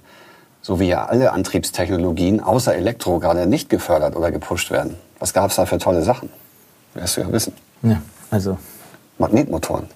[0.61, 4.95] So wie ja alle Antriebstechnologien außer Elektro gerade nicht gefördert oder gepusht werden.
[5.19, 6.29] Was gab es da für tolle Sachen?
[6.93, 7.53] Wirst du ja wissen.
[7.83, 8.57] ja, also
[9.17, 9.87] Magnetmotoren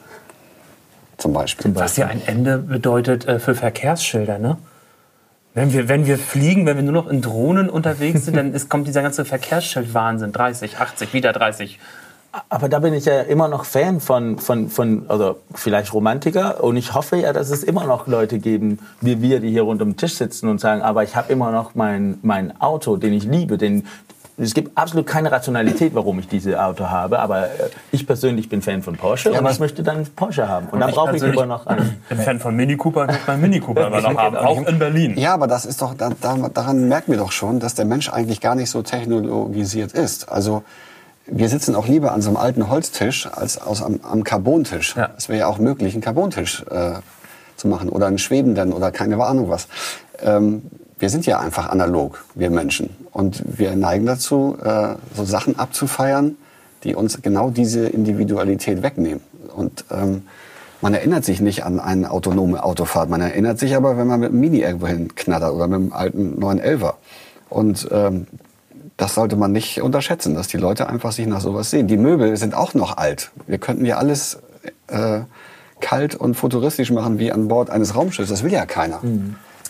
[1.17, 1.75] zum Beispiel.
[1.75, 4.58] Was ja ein Ende bedeutet äh, für Verkehrsschilder, ne?
[5.54, 8.69] Wenn wir, wenn wir fliegen, wenn wir nur noch in Drohnen unterwegs sind, dann ist,
[8.69, 10.34] kommt dieser ganze Verkehrsschildwahnsinn.
[10.34, 11.80] 30, 80, wieder 30.
[12.49, 16.62] Aber da bin ich ja immer noch Fan von, von, von, also vielleicht Romantiker.
[16.62, 19.82] Und ich hoffe ja, dass es immer noch Leute geben, wie wir, die hier rund
[19.82, 23.13] um den Tisch sitzen und sagen, aber ich habe immer noch mein, mein Auto, den
[23.13, 23.58] ich liebe.
[23.58, 23.88] Den,
[24.38, 27.19] es gibt absolut keine Rationalität, warum ich dieses Auto habe.
[27.19, 30.67] Aber äh, ich persönlich bin Fan von Porsche und ich möchte dann Porsche haben.
[30.67, 32.02] Und dann ich brauche ich lieber noch einen.
[32.10, 34.36] bin Fan von Mini Cooper und möchte meinen Mini Cooper immer noch haben.
[34.36, 35.17] Auch in Berlin.
[35.17, 38.10] Ja, aber das ist doch, da, da, daran merken wir doch schon, dass der Mensch
[38.10, 40.30] eigentlich gar nicht so technologisiert ist.
[40.30, 40.63] Also
[41.28, 44.95] wir sitzen auch lieber an so einem alten Holztisch als aus, am, am Carbontisch.
[44.98, 45.12] Ja.
[45.17, 46.95] Es wäre ja auch möglich, einen Carbontisch äh,
[47.56, 49.67] zu machen oder einen schwebenden oder keine Ahnung was.
[50.21, 50.63] Ähm,
[50.99, 52.89] wir sind ja einfach analog, wir Menschen.
[53.12, 56.38] Und wir neigen dazu, äh, so Sachen abzufeiern,
[56.84, 59.21] die uns genau diese Individualität wegnehmen.
[59.55, 60.23] Und ähm,
[60.81, 63.10] man erinnert sich nicht an eine autonome Autofahrt.
[63.10, 66.39] Man erinnert sich aber, wenn man mit dem Mini irgendwo hinknattert oder mit dem alten
[66.39, 66.93] 911er.
[67.49, 68.27] Und ähm,
[68.97, 71.88] das sollte man nicht unterschätzen, dass die Leute einfach sich nach sowas sehen.
[71.88, 73.31] Die Möbel sind auch noch alt.
[73.47, 74.39] Wir könnten ja alles
[74.88, 75.21] äh,
[75.81, 78.29] kalt und futuristisch machen wie an Bord eines Raumschiffs.
[78.29, 78.99] Das will ja keiner.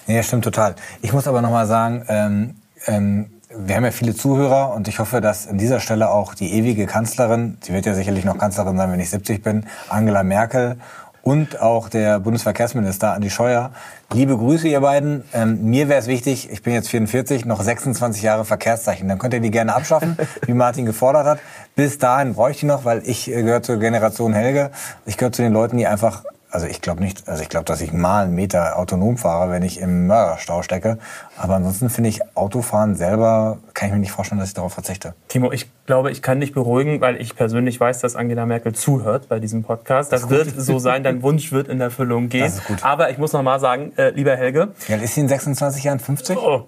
[0.07, 0.75] Ja, stimmt total.
[1.01, 4.99] Ich muss aber noch mal sagen, ähm, ähm, wir haben ja viele Zuhörer und ich
[4.99, 8.77] hoffe, dass an dieser Stelle auch die ewige Kanzlerin, sie wird ja sicherlich noch Kanzlerin
[8.77, 10.77] sein, wenn ich 70 bin, Angela Merkel
[11.23, 13.71] und auch der Bundesverkehrsminister Andi Scheuer.
[14.13, 15.23] Liebe Grüße, ihr beiden.
[15.33, 19.07] Ähm, mir wäre es wichtig, ich bin jetzt 44, noch 26 Jahre Verkehrszeichen.
[19.09, 21.39] Dann könnt ihr die gerne abschaffen, wie Martin gefordert hat.
[21.75, 24.69] Bis dahin bräuchte ich die noch, weil ich äh, gehöre zur Generation Helge.
[25.07, 27.81] Ich gehöre zu den Leuten, die einfach also ich glaube nicht, also ich glaube, dass
[27.81, 30.97] ich mal einen Meter autonom fahre, wenn ich im Mörderstau stecke.
[31.37, 35.13] Aber ansonsten finde ich Autofahren selber, kann ich mir nicht vorstellen, dass ich darauf verzichte.
[35.27, 39.27] Timo, ich glaube, ich kann dich beruhigen, weil ich persönlich weiß, dass Angela Merkel zuhört
[39.27, 40.11] bei diesem Podcast.
[40.11, 42.43] Das, wird so sein, dein Wunsch wird in Erfüllung gehen.
[42.43, 42.83] Das ist gut.
[42.83, 44.69] Aber ich muss noch mal sagen, äh, lieber Helge.
[44.87, 46.37] Ja, ist sie in 26 Jahren 50?
[46.37, 46.67] Oh,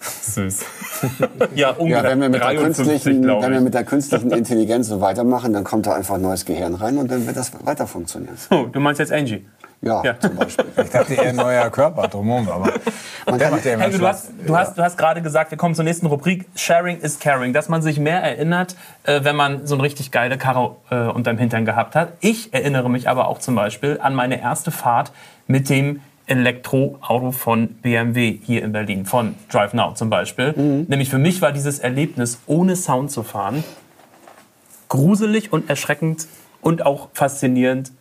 [0.00, 0.64] süß.
[1.54, 4.88] ja, ungefähr Ja, wenn wir, mit der 53, künstlichen, wenn wir mit der künstlichen Intelligenz
[4.88, 7.86] so weitermachen, dann kommt da einfach ein neues Gehirn rein und dann wird das weiter
[7.86, 8.36] funktionieren.
[8.50, 9.46] Oh, du meinst jetzt Angie.
[9.82, 10.20] Ja, Ja.
[10.20, 10.66] zum Beispiel.
[10.84, 12.70] Ich dachte eher ein neuer Körper drumherum, aber
[13.38, 15.74] der macht ja immer Helge, du hast, du, hast, du hast gerade gesagt, wir kommen
[15.74, 16.46] zur nächsten Rubrik.
[16.54, 17.54] Sharing is caring.
[17.54, 21.38] Dass man sich mehr erinnert, äh, wenn man so eine richtig geile Karre äh, unterm
[21.38, 22.12] Hintern gehabt hat.
[22.20, 25.12] Ich erinnere mich aber auch zum Beispiel an meine erste Fahrt
[25.46, 26.00] mit dem
[26.30, 30.52] Elektroauto von BMW hier in Berlin, von Drive Now zum Beispiel.
[30.88, 33.64] Nämlich für mich war dieses Erlebnis, ohne Sound zu fahren,
[34.88, 36.26] gruselig und erschreckend
[36.60, 37.92] und auch faszinierend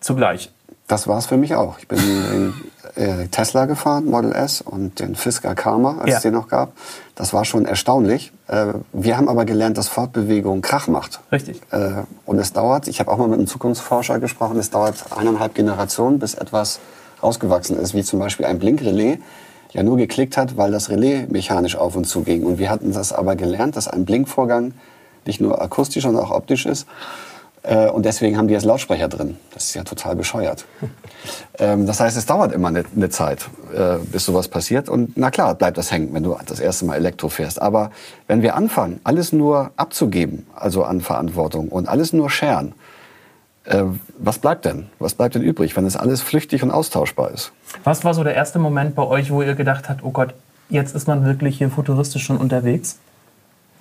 [0.00, 0.50] zugleich.
[0.86, 1.78] Das war es für mich auch.
[1.78, 2.54] Ich bin in
[3.02, 6.16] äh, Tesla gefahren, Model S, und den Fisker Karma, als Ja.
[6.18, 6.72] es den noch gab.
[7.14, 8.32] Das war schon erstaunlich.
[8.48, 11.20] Äh, wir haben aber gelernt, dass Fortbewegung Krach macht.
[11.32, 11.60] Richtig.
[11.70, 15.54] Äh, und es dauert, ich habe auch mal mit einem Zukunftsforscher gesprochen, es dauert eineinhalb
[15.54, 16.80] Generationen, bis etwas
[17.22, 19.18] rausgewachsen ist, wie zum Beispiel ein Blinkrelais
[19.72, 22.44] ja nur geklickt hat, weil das Relais mechanisch auf und zu ging.
[22.44, 24.72] Und wir hatten das aber gelernt, dass ein Blinkvorgang
[25.26, 26.86] nicht nur akustisch, sondern auch optisch ist.
[27.64, 29.36] Äh, Und deswegen haben die jetzt Lautsprecher drin.
[29.52, 30.66] Das ist ja total bescheuert.
[31.58, 34.88] ähm, das heißt, es dauert immer eine, Zeit, äh, bis sowas passiert.
[34.88, 37.60] Und na klar, bleibt das hängen, wenn du das erste Mal Elektro fährst.
[37.60, 37.90] Aber
[38.28, 42.74] wenn wir anfangen, alles nur abzugeben, also an Verantwortung und alles nur scheren,
[44.18, 44.88] was bleibt denn?
[44.98, 47.52] Was bleibt denn übrig, wenn es alles flüchtig und austauschbar ist?
[47.82, 50.34] Was war so der erste Moment bei euch, wo ihr gedacht habt, oh Gott,
[50.68, 52.98] jetzt ist man wirklich hier futuristisch schon unterwegs?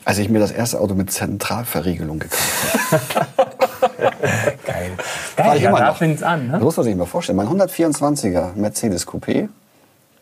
[0.05, 3.29] Als ich mir das erste Auto mit Zentralverriegelung gekauft habe.
[4.65, 4.91] Geil.
[5.37, 5.97] War ich ja, immer da noch.
[5.97, 6.47] fängt's an.
[6.47, 6.59] Ne?
[6.59, 7.37] Muss man sich mal vorstellen.
[7.37, 9.49] Mein 124er Mercedes Coupé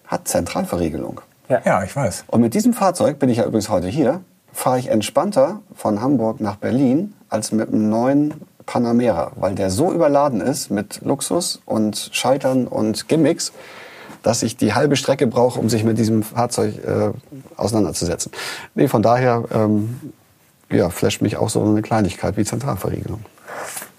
[0.07, 1.21] hat Zentralverriegelung.
[1.49, 2.25] Ja, ich weiß.
[2.27, 4.21] Und mit diesem Fahrzeug bin ich ja übrigens heute hier,
[4.53, 8.33] fahre ich entspannter von Hamburg nach Berlin als mit einem neuen
[8.65, 13.51] Panamera, weil der so überladen ist mit Luxus und Schaltern und Gimmicks,
[14.23, 17.11] dass ich die halbe Strecke brauche, um sich mit diesem Fahrzeug äh,
[17.57, 18.31] auseinanderzusetzen.
[18.75, 19.99] Nee, von daher ähm,
[20.69, 23.25] ja, flasht mich auch so eine Kleinigkeit wie Zentralverriegelung.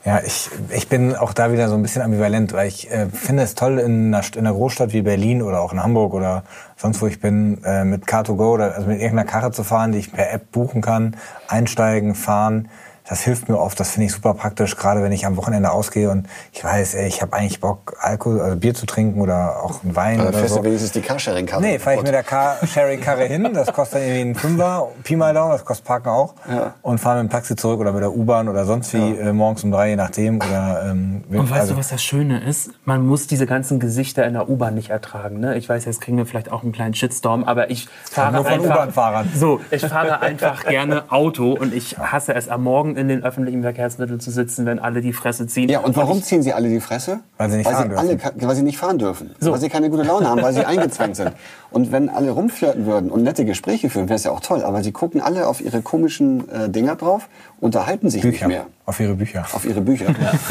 [0.05, 3.45] Ja, ich, ich bin auch da wieder so ein bisschen ambivalent, weil ich äh, finde
[3.45, 6.43] es toll, in einer, in einer Großstadt wie Berlin oder auch in Hamburg oder
[6.77, 9.99] sonst wo ich bin, äh, mit Car2Go oder also mit irgendeiner Karre zu fahren, die
[9.99, 12.69] ich per App buchen kann, einsteigen, fahren.
[13.13, 16.09] Das hilft mir oft, das finde ich super praktisch, gerade wenn ich am Wochenende ausgehe
[16.09, 19.85] und ich weiß, ey, ich habe eigentlich Bock, Alkohol, also Bier zu trinken oder auch
[19.85, 20.61] einen Wein Da oder fährst so.
[20.61, 21.63] du wenigstens die Carsharing-Karte.
[21.63, 23.51] Nee, fahre ich mit der Car-Sharing-Karre hin.
[23.53, 26.33] Das kostet dann irgendwie einen Fünfer, Pi mal Daumen, das kostet Parken auch.
[26.51, 26.73] Ja.
[26.81, 29.63] Und fahre mit dem Taxi zurück oder mit der U-Bahn oder sonst wie äh, morgens
[29.63, 30.37] um drei, je nachdem.
[30.37, 32.71] Oder, ähm, Und weißt also- du, was das Schöne ist?
[32.87, 35.39] Man muss diese ganzen Gesichter in der U-Bahn nicht ertragen.
[35.39, 35.59] Ne?
[35.59, 38.55] Ich weiß, jetzt kriegen wir vielleicht auch einen kleinen Shitstorm, aber ich fahre nur von
[38.55, 39.29] einfach, U-Bahn-Fahrern.
[39.37, 43.61] So, ich fahre einfach gerne Auto und ich hasse es am Morgen in den öffentlichen
[43.63, 45.69] Verkehrsmitteln zu sitzen, wenn alle die Fresse ziehen.
[45.69, 47.21] Ja, und warum ziehen sie alle die Fresse?
[47.37, 48.39] Weil sie nicht weil fahren sie alle, dürfen.
[48.39, 49.31] ka- weil sie nicht fahren dürfen.
[49.41, 49.53] So.
[49.53, 51.33] Weil sie keine gute Laune haben, weil sie eingezwängt sind.
[51.71, 54.63] Und wenn alle rumflirten würden und nette Gespräche führen, wäre es ja auch toll.
[54.65, 57.29] Aber sie gucken alle auf ihre komischen äh, Dinger drauf,
[57.61, 58.47] unterhalten sich Bücher.
[58.47, 58.67] nicht mehr.
[58.87, 59.45] Auf ihre Bücher.
[59.53, 60.07] Auf ihre Bücher.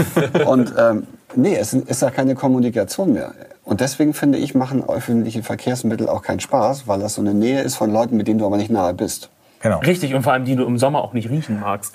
[0.45, 3.33] Und ähm, nee, es ist ja keine Kommunikation mehr.
[3.63, 7.61] Und deswegen finde ich, machen öffentliche Verkehrsmittel auch keinen Spaß, weil das so eine Nähe
[7.61, 9.29] ist von Leuten, mit denen du aber nicht nahe bist.
[9.61, 9.77] Genau.
[9.79, 11.93] Richtig, und vor allem die du im Sommer auch nicht riechen magst.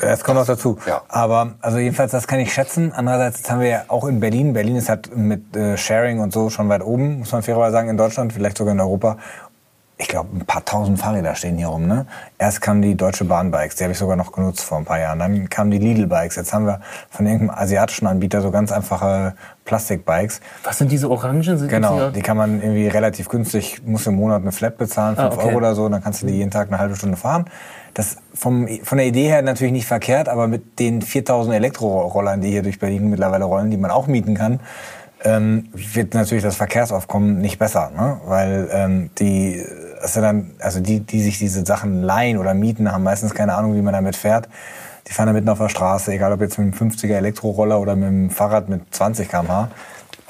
[0.00, 0.78] Das kommt noch dazu.
[0.86, 1.02] Ja.
[1.08, 2.92] Aber also jedenfalls, das kann ich schätzen.
[2.94, 4.52] Andererseits haben wir ja auch in Berlin.
[4.52, 7.88] Berlin ist halt mit äh, Sharing und so schon weit oben, muss man fairerweise sagen,
[7.88, 9.16] in Deutschland, vielleicht sogar in Europa.
[9.98, 11.86] Ich glaube, ein paar tausend Fahrräder stehen hier rum.
[11.86, 12.06] Ne?
[12.38, 15.18] Erst kamen die Deutsche Bahn-Bikes, die habe ich sogar noch genutzt vor ein paar Jahren.
[15.18, 16.36] Dann kamen die Lidl-Bikes.
[16.36, 16.80] Jetzt haben wir
[17.10, 19.34] von irgendeinem asiatischen Anbieter so ganz einfache
[19.66, 20.40] Plastik-Bikes.
[20.64, 21.42] Was sind diese Orangen?
[21.42, 25.16] Sind Genau, diese- die kann man irgendwie relativ günstig, muss im Monat eine Flat bezahlen,
[25.16, 25.48] 5 Ah, okay.
[25.48, 27.44] Euro oder so, und dann kannst du die jeden Tag eine halbe Stunde fahren.
[27.94, 32.50] Das vom, von der Idee her natürlich nicht verkehrt, aber mit den 4000 Elektrorollern, die
[32.50, 34.60] hier durch Berlin mittlerweile rollen, die man auch mieten kann,
[35.24, 38.20] ähm, wird natürlich das Verkehrsaufkommen nicht besser, ne?
[38.24, 39.62] weil ähm, die,
[40.02, 43.74] sind dann, also die, die sich diese Sachen leihen oder mieten, haben meistens keine Ahnung,
[43.74, 44.48] wie man damit fährt.
[45.08, 47.96] Die fahren da mitten auf der Straße, egal ob jetzt mit einem 50er Elektroroller oder
[47.96, 49.68] mit einem Fahrrad mit 20 km/h.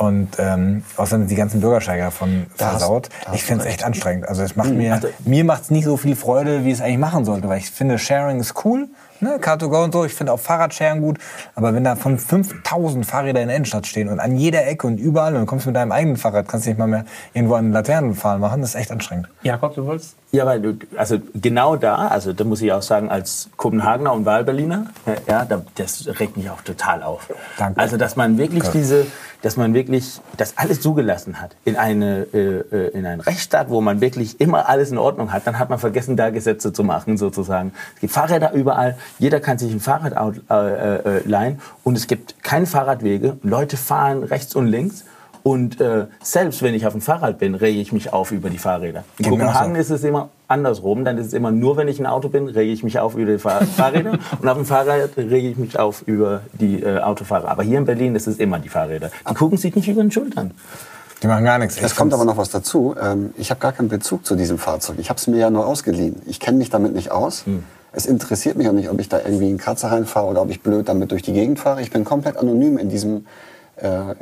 [0.00, 3.08] Und ähm, außerdem sind die ganzen Bürgersteige davon Da hast- versaut.
[3.22, 4.26] da hast Ich du finde es echt anstrengend.
[4.26, 7.26] Also es macht mir, mir macht es nicht so viel Freude, wie es eigentlich machen
[7.26, 8.88] sollte, weil ich finde, Sharing ist cool,
[9.20, 11.18] ne, Car2Go und so, ich finde auch Fahrradscheren gut,
[11.54, 14.98] aber wenn da von 5000 Fahrräder in der Innenstadt stehen und an jeder Ecke und
[14.98, 18.14] überall und du kommst mit deinem eigenen Fahrrad, kannst nicht mal mehr irgendwo an Laternen
[18.14, 19.28] fahren machen, das ist echt anstrengend.
[19.42, 20.16] Jakob, du wolltest?
[20.32, 24.26] Ja, weil du, also genau da, also da muss ich auch sagen, als Kopenhagener und
[24.26, 24.86] Wahlberliner,
[25.26, 27.28] ja, da, das regt mich auch total auf.
[27.58, 27.80] Danke.
[27.80, 29.06] Also, dass man wirklich diese,
[29.42, 33.80] dass man wirklich das alles zugelassen hat in eine, äh, äh, in einen Rechtsstaat, wo
[33.80, 37.16] man wirklich immer alles in Ordnung hat, dann hat man vergessen, da Gesetze zu machen,
[37.16, 37.72] sozusagen.
[37.96, 42.06] Es gibt Fahrräder überall, jeder kann sich ein Fahrrad out, äh, äh, leihen und es
[42.06, 43.38] gibt keine Fahrradwege.
[43.42, 45.04] Leute fahren rechts und links.
[45.42, 48.58] Und äh, selbst wenn ich auf dem Fahrrad bin, rege ich mich auf über die
[48.58, 49.04] Fahrräder.
[49.18, 49.80] In auch Kopenhagen so.
[49.80, 51.04] ist es immer andersrum.
[51.04, 53.32] Dann ist es immer nur, wenn ich ein Auto bin, rege ich mich auf über
[53.32, 54.18] die Fahr Fahrräder.
[54.40, 57.48] und auf dem Fahrrad rege ich mich auf über die äh, Autofahrer.
[57.48, 59.10] Aber hier in Berlin ist es immer die Fahrräder.
[59.28, 60.52] Die gucken sich nicht über den Schultern.
[61.22, 61.76] Die machen gar nichts.
[61.80, 62.94] Es kommt aber noch was dazu.
[63.00, 64.96] Ähm, Ich habe gar keinen Bezug zu diesem Fahrzeug.
[64.98, 66.16] Ich habe es mir ja nur ausgeliehen.
[66.26, 67.44] Ich kenne mich damit nicht aus.
[67.92, 70.62] Es interessiert mich auch nicht, ob ich da irgendwie einen Kratzer reinfahre oder ob ich
[70.62, 71.82] blöd damit durch die Gegend fahre.
[71.82, 73.26] Ich bin komplett anonym in diesem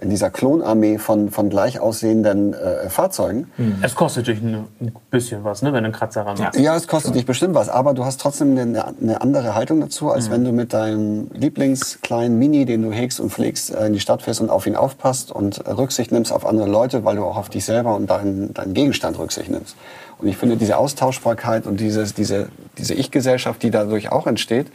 [0.01, 3.51] in dieser Klonarmee von, von gleich aussehenden äh, Fahrzeugen.
[3.83, 4.66] Es kostet dich ein,
[5.11, 6.59] bisschen was, ne, wenn du einen Kratzer ran machst.
[6.59, 10.11] Ja, es kostet dich bestimmt was, aber du hast trotzdem eine, eine andere Haltung dazu,
[10.11, 14.01] als wenn du mit deinem Lieblingskleinen Mini, den du hegst und pflegst, äh, in die
[14.01, 17.25] Stadt fährst und auf ihn aufpasst und äh, Rücksicht nimmst auf andere Leute, weil du
[17.25, 19.77] auch auf dich selber und deinen, deinen Gegenstand Rücksicht nimmst.
[20.18, 24.66] Und ich finde, diese Austauschbarkeit und dieses, diese, diese Ich-Gesellschaft, die dadurch auch entsteht,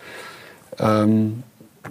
[0.80, 1.44] ähm,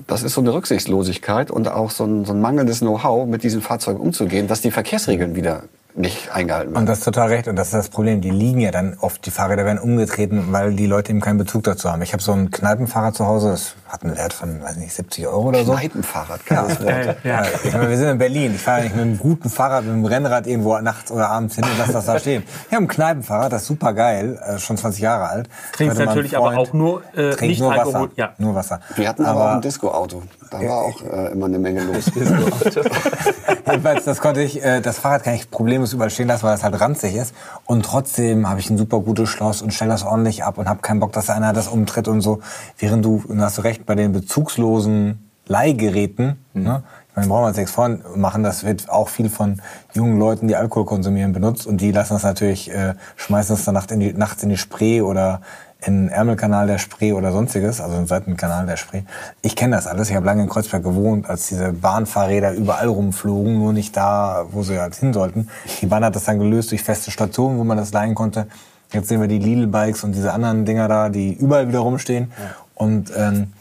[0.07, 3.61] das ist so eine Rücksichtslosigkeit und auch so ein, so ein mangelndes Know-how, mit diesen
[3.61, 6.81] Fahrzeugen umzugehen, dass die Verkehrsregeln wieder nicht eingehalten werden.
[6.83, 7.49] Und das ist total recht.
[7.49, 8.21] Und das ist das Problem.
[8.21, 11.65] Die liegen ja dann oft, die Fahrräder werden umgetreten, weil die Leute eben keinen Bezug
[11.65, 12.01] dazu haben.
[12.03, 15.27] Ich habe so ein Kneipenfahrrad zu Hause, das hat einen Wert von, weiß nicht, 70
[15.27, 15.73] Euro oder so.
[15.73, 16.89] Kneipenfahrrad, geiles Wort.
[16.89, 17.43] Geil, ja.
[17.43, 18.53] Ja, ich meine, wir sind in Berlin.
[18.55, 21.57] Ich fahre ja nicht mit einem guten Fahrrad, mit einem Rennrad irgendwo nachts oder abends
[21.57, 22.43] hin und lasse das da stehen.
[22.69, 25.49] Ich habe ein Kneipenfahrrad, das ist super geil, äh, schon 20 Jahre alt.
[25.75, 27.95] Trinkst natürlich aber Freund- auch nur, äh, trinkt nicht nur Alkohol.
[27.95, 28.11] Wasser.
[28.17, 28.33] Ja.
[28.39, 28.81] Nur Wasser.
[28.97, 30.23] Wir hatten aber, auch ein Disco-Auto.
[30.51, 32.11] Da war auch äh, immer eine Menge los.
[33.67, 36.63] Jedenfalls, das konnte ich, äh, das Fahrrad kann ich problemlos überall stehen lassen, weil es
[36.63, 37.35] halt ranzig ist.
[37.65, 40.81] Und trotzdem habe ich ein super gutes Schloss und stelle das ordentlich ab und habe
[40.83, 42.41] keinen Bock, dass einer das umtritt und so.
[42.79, 46.83] Während du, und hast du recht, bei den bezugslosen Leihgeräten, ne?
[47.13, 49.61] Ich meine, brauchen wir uns nichts vormachen, das wird auch viel von
[49.93, 53.75] jungen Leuten, die Alkohol konsumieren, benutzt und die lassen das natürlich, äh, schmeißen das dann
[53.75, 55.43] nachts in die, nachts in die Spree oder
[55.85, 59.03] in Ärmelkanal der Spree oder sonstiges, also im Seitenkanal der Spree.
[59.43, 60.11] Ich kenne das alles.
[60.11, 64.63] Ich habe lange in Kreuzberg gewohnt, als diese Bahnfahrräder überall rumflogen, nur nicht da, wo
[64.63, 65.49] sie halt hin sollten.
[65.81, 68.47] Die Bahn hat das dann gelöst durch feste Stationen, wo man das leihen konnte.
[68.93, 72.31] Jetzt sehen wir die Lidl-Bikes und diese anderen Dinger da, die überall wieder rumstehen.
[72.75, 73.53] Und ähm,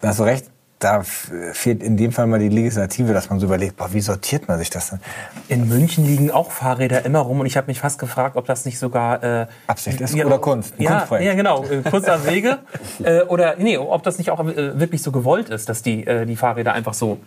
[0.00, 0.50] da hast du recht,
[0.84, 4.48] da fehlt in dem Fall mal die Legislative, dass man so überlegt, boah, wie sortiert
[4.48, 5.00] man sich das denn?
[5.48, 8.64] In München liegen auch Fahrräder immer rum und ich habe mich fast gefragt, ob das
[8.66, 11.26] nicht sogar äh, Absicht ist oder Kunst, Ja, Kunstprojekt.
[11.26, 12.58] ja, genau, äh, Kunst am Wege
[13.02, 16.26] äh, oder nee, ob das nicht auch äh, wirklich so gewollt ist, dass die äh,
[16.26, 17.18] die Fahrräder einfach so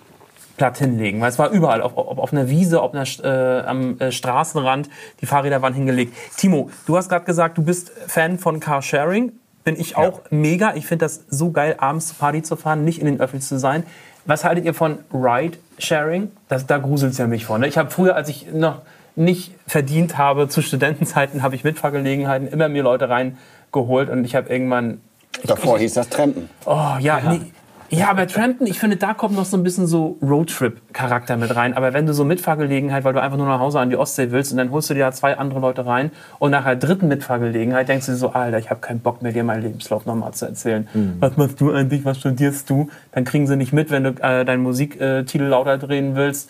[0.57, 3.99] platt hinlegen, weil es war überall, ob, ob auf einer Wiese, ob einer, äh, am
[3.99, 4.89] äh, Straßenrand,
[5.21, 6.15] die Fahrräder waren hingelegt.
[6.35, 9.33] Timo, du hast gerade gesagt, du bist Fan von Carsharing.
[9.67, 10.75] Bin ich auch mega.
[10.75, 13.59] Ich finde das so geil, abends zur Party zu fahren, nicht in den Öffis zu
[13.59, 13.83] sein.
[14.23, 16.31] Was haltet ihr von Ride-Sharing?
[16.47, 17.57] Das, da gruselt es ja mich vor.
[17.57, 17.67] Ne?
[17.67, 18.83] Ich habe früher, als ich noch
[19.17, 24.47] nicht verdient habe, zu Studentenzeiten, habe ich Mitfahrgelegenheiten immer mir Leute reingeholt und ich habe
[24.47, 25.01] irgendwann
[25.43, 26.47] Davor hieß das Trampen.
[26.65, 27.41] Oh ja, nee.
[27.89, 31.73] Ja, bei Trampton, ich finde, da kommt noch so ein bisschen so Roadtrip-Charakter mit rein.
[31.73, 34.51] Aber wenn du so Mitfahrgelegenheit, weil du einfach nur nach Hause an die Ostsee willst
[34.51, 37.87] und dann holst du dir da zwei andere Leute rein und nach der dritten Mitfahrgelegenheit
[37.87, 40.45] denkst du dir so, Alter, ich habe keinen Bock mehr, dir meinen Lebenslauf nochmal zu
[40.45, 40.87] erzählen.
[41.21, 42.89] Was machst du eigentlich, was studierst du?
[43.13, 46.49] Dann kriegen sie nicht mit, wenn du äh, deinen Musiktitel lauter drehen willst.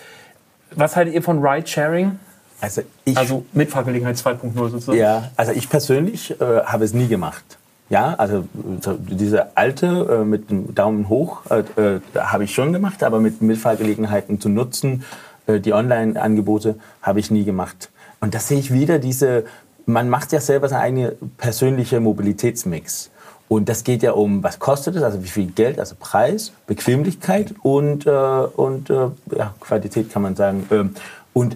[0.75, 2.17] Was haltet ihr von Ride-Sharing?
[2.59, 4.97] Also ich, Also Mitfahrgelegenheit 2.0 sozusagen.
[4.97, 7.56] ja, also ich persönlich äh, habe es nie gemacht.
[7.89, 8.45] Ja, also
[8.81, 9.87] so diese alte
[10.21, 14.49] äh, mit dem Daumen hoch äh, äh, habe ich schon gemacht, aber mit Mitfahrgelegenheiten zu
[14.49, 15.05] nutzen,
[15.47, 17.89] äh, die Online-Angebote habe ich nie gemacht.
[18.19, 19.45] Und da sehe ich wieder diese,
[19.85, 23.09] man macht ja selber seine eigene persönliche Mobilitätsmix.
[23.47, 27.55] Und das geht ja um, was kostet es, also wie viel Geld, also Preis, Bequemlichkeit
[27.63, 30.67] und, äh, und äh, ja, Qualität kann man sagen.
[30.71, 30.95] Ähm,
[31.31, 31.55] und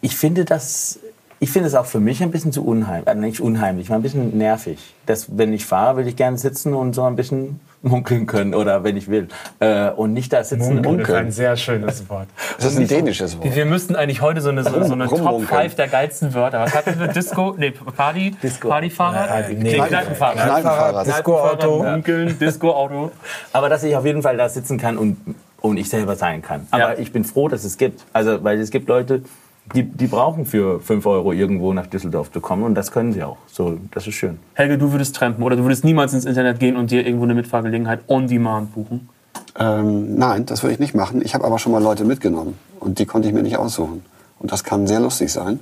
[0.00, 0.98] ich finde das,
[1.40, 4.02] ich finde es auch für mich ein bisschen zu unheimlich, äh, nicht unheimlich, mal ein
[4.02, 4.78] bisschen nervig.
[5.06, 8.82] Das, wenn ich fahre, will ich gerne sitzen und so ein bisschen munkeln können oder
[8.82, 9.28] wenn ich will.
[9.60, 12.26] Äh, und nicht da sitzen Das und ist ein sehr schönes Wort.
[12.56, 13.54] Das ist ein dänisches Wort.
[13.54, 15.60] Wir müssten eigentlich heute so eine, so, so eine Top rummunkeln.
[15.62, 16.60] 5 der geilsten Wörter.
[16.60, 17.06] Was hatten wir?
[17.08, 17.54] Disco?
[17.56, 18.34] Nee, Party?
[18.42, 18.68] Disco.
[18.68, 19.48] Partyfahrrad?
[19.50, 19.74] Äh, nee, nee.
[19.78, 20.34] Kneipenfahrrad.
[20.44, 21.06] Kneipenfahrrad.
[21.06, 21.82] Disco-Auto.
[21.84, 23.12] Munkeln, Disco-Auto.
[23.52, 25.16] Aber dass ich auf jeden Fall da sitzen kann und,
[25.60, 26.66] und ich selber sein kann.
[26.72, 26.98] Aber Ja.
[26.98, 28.04] ich bin froh, dass es gibt.
[28.12, 29.22] Also, weil es gibt Leute,
[29.74, 33.22] die, die brauchen für 5 Euro irgendwo nach Düsseldorf zu kommen und das können sie
[33.22, 33.36] auch.
[33.46, 34.38] So, das ist schön.
[34.54, 37.34] Helge, du würdest trampen oder du würdest niemals ins Internet gehen und dir irgendwo eine
[37.34, 39.08] Mitfahrgelegenheit on demand buchen?
[39.58, 41.22] Ähm, nein, das würde ich nicht machen.
[41.22, 44.04] Ich habe aber schon mal Leute mitgenommen und die konnte ich mir nicht aussuchen.
[44.38, 45.60] Und das kann sehr lustig sein,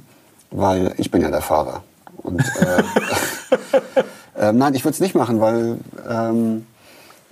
[0.51, 1.83] weil ich bin ja der Fahrer.
[2.19, 2.83] Und, äh,
[4.49, 5.79] äh, nein, ich würde es nicht machen, weil
[6.09, 6.67] ähm,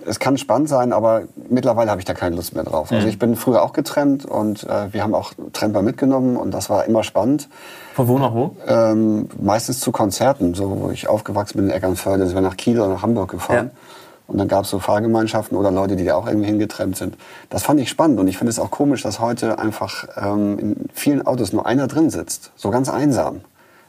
[0.05, 2.91] es kann spannend sein, aber mittlerweile habe ich da keine Lust mehr drauf.
[2.91, 6.69] Also ich bin früher auch getrennt und äh, wir haben auch Tramper mitgenommen und das
[6.69, 7.49] war immer spannend.
[7.93, 8.55] Von wo nach wo?
[8.67, 12.79] Ähm, meistens zu Konzerten, so wo ich aufgewachsen bin in Eckernförde, sind wir nach Kiel
[12.79, 13.71] oder nach Hamburg gefahren.
[13.73, 13.79] Ja.
[14.27, 17.15] Und dann gab es so Fahrgemeinschaften oder Leute, die da auch irgendwie hingetrennt sind.
[17.49, 20.75] Das fand ich spannend und ich finde es auch komisch, dass heute einfach ähm, in
[20.93, 22.51] vielen Autos nur einer drin sitzt.
[22.55, 23.41] So ganz einsam.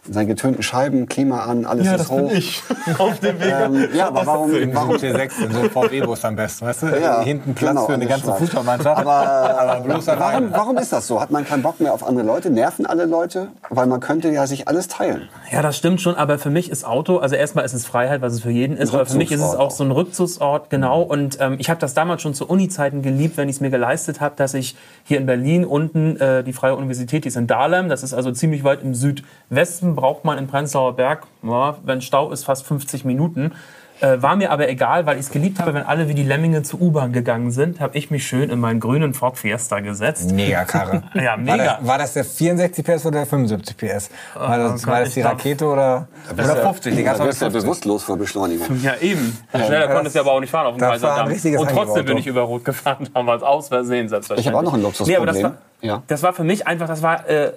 [0.07, 2.31] In seinen getönten Scheiben, Klima an, alles ist hoch.
[2.33, 2.63] ich.
[2.99, 3.55] Auf dem Weg.
[3.61, 6.87] Ähm, ja, aber warum, warum T6, in so VW-Bus am besten, weißt du?
[7.01, 8.39] Ja, Hinten Platz genau, für eine ganze schlecht.
[8.39, 9.01] Fußballmannschaft.
[9.01, 9.11] Aber,
[9.61, 11.21] aber bloß warum, warum ist das so?
[11.21, 12.51] Hat man keinen Bock mehr auf andere Leute?
[12.51, 13.49] Nerven alle Leute?
[13.71, 15.29] Weil man könnte ja sich alles teilen.
[15.51, 18.33] Ja, das stimmt schon, aber für mich ist Auto, also erstmal ist es Freiheit, was
[18.33, 21.03] es für jeden ist, aber für mich ist es auch so ein Rückzugsort, genau.
[21.03, 24.21] Und ähm, ich habe das damals schon zu Uni-Zeiten geliebt, wenn ich es mir geleistet
[24.21, 27.89] habe, dass ich hier in Berlin unten äh, die Freie Universität, die ist in Dahlem,
[27.89, 32.33] das ist also ziemlich weit im Südwesten, braucht man in Prenzlauer Berg, ja, wenn Stau
[32.33, 33.53] ist, fast 50 Minuten.
[34.01, 36.63] Äh, war mir aber egal, weil ich es geliebt habe, wenn alle wie die Lemminge
[36.63, 40.33] zur U-Bahn gegangen sind, habe ich mich schön in meinen grünen Ford Fiesta gesetzt.
[40.33, 41.03] Mega Karre.
[41.15, 41.57] Ja, War mega.
[41.79, 44.11] das, war das der 64 PS oder der 75 PS?
[44.35, 46.95] War das, Gott, war das die glaub- Rakete oder, oder 50?
[46.95, 47.63] Die Da gab's auch wirst du ja 50.
[47.63, 48.81] bewusstlos vor Beschleunigung.
[48.83, 49.39] Ja, eben.
[49.55, 51.31] Schneller konntest du aber auch nicht fahren auf dem das Kaiserdamm.
[51.31, 54.47] war Und trotzdem bin ich über Rot gefahren, damals aus Versehen selbstverständlich.
[54.47, 55.53] Ich habe auch noch ein Nee, aber das, war, Luxusproblem.
[55.81, 56.03] Ja.
[56.07, 57.53] das war für mich einfach, das war äh,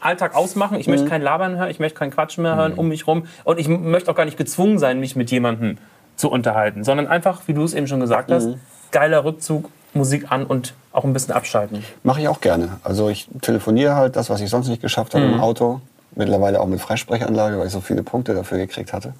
[0.00, 0.78] Alltag ausmachen.
[0.80, 3.24] Ich möchte kein Labern hören, ich möchte kein Quatschen mehr hören um mich rum.
[3.44, 5.78] Und ich möchte auch gar nicht gezwungen sein, mich mit jemandem
[6.16, 8.48] zu unterhalten, sondern einfach, wie du es eben schon gesagt hast,
[8.90, 11.84] geiler Rückzug, Musik an und auch ein bisschen abschalten.
[12.02, 12.78] Mache ich auch gerne.
[12.84, 15.34] Also ich telefoniere halt das, was ich sonst nicht geschafft habe Mhm.
[15.34, 15.80] im Auto.
[16.14, 19.14] Mittlerweile auch mit Freisprechanlage, weil ich so viele Punkte dafür gekriegt hatte.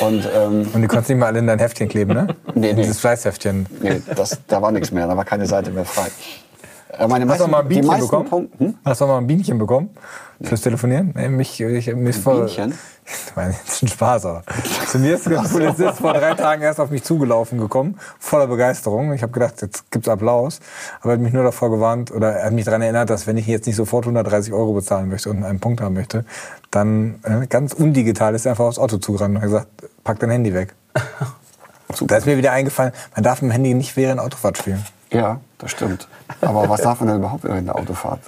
[0.00, 2.26] Und ähm, Und die konntest nicht mal alle in dein Heftchen kleben, ne?
[2.54, 2.82] Nee, In nee.
[2.82, 3.66] Dieses Fleißheftchen.
[3.80, 6.08] nee, das, da war nichts mehr, da war keine Seite mehr frei.
[6.90, 8.28] Äh, meine Hast du mal ein Bienchen bekommen?
[8.28, 8.74] Punkte, hm?
[8.84, 9.90] Hast du mal ein Bienchen bekommen?
[10.42, 11.12] Fürs Telefonieren?
[11.16, 12.74] Nee, mich, ich, mir ist voll, Bienchen?
[13.06, 14.42] Ich meine, das ist ein Spaß, aber.
[14.88, 19.12] Zu mir ist der Polizist vor drei Tagen erst auf mich zugelaufen gekommen, voller Begeisterung.
[19.12, 20.58] Ich habe gedacht, jetzt gibt's Applaus.
[21.00, 23.36] Aber er hat mich nur davor gewarnt oder er hat mich daran erinnert, dass wenn
[23.36, 26.24] ich jetzt nicht sofort 130 Euro bezahlen möchte und einen Punkt haben möchte,
[26.72, 29.68] dann äh, ganz undigital ist er einfach aufs Auto zugerannt und hat gesagt,
[30.02, 30.74] pack dein Handy weg.
[32.00, 34.84] Da ist mir wieder eingefallen, man darf mit dem Handy nicht während Autofahrt spielen.
[35.10, 36.08] Ja, das stimmt.
[36.40, 38.20] Aber was darf man denn überhaupt während der Autofahrt?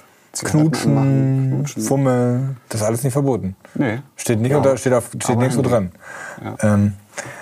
[0.43, 1.83] Knutschen, anmachen, Knutschen.
[1.83, 3.55] Fummeln, das ist alles nicht verboten.
[3.73, 3.99] Nee.
[4.15, 4.57] Steht nicht Ja.
[4.57, 5.91] unter, steht, auf, steht Aber nirgendwo dran.
[6.43, 6.73] Ja.
[6.73, 6.93] Ähm,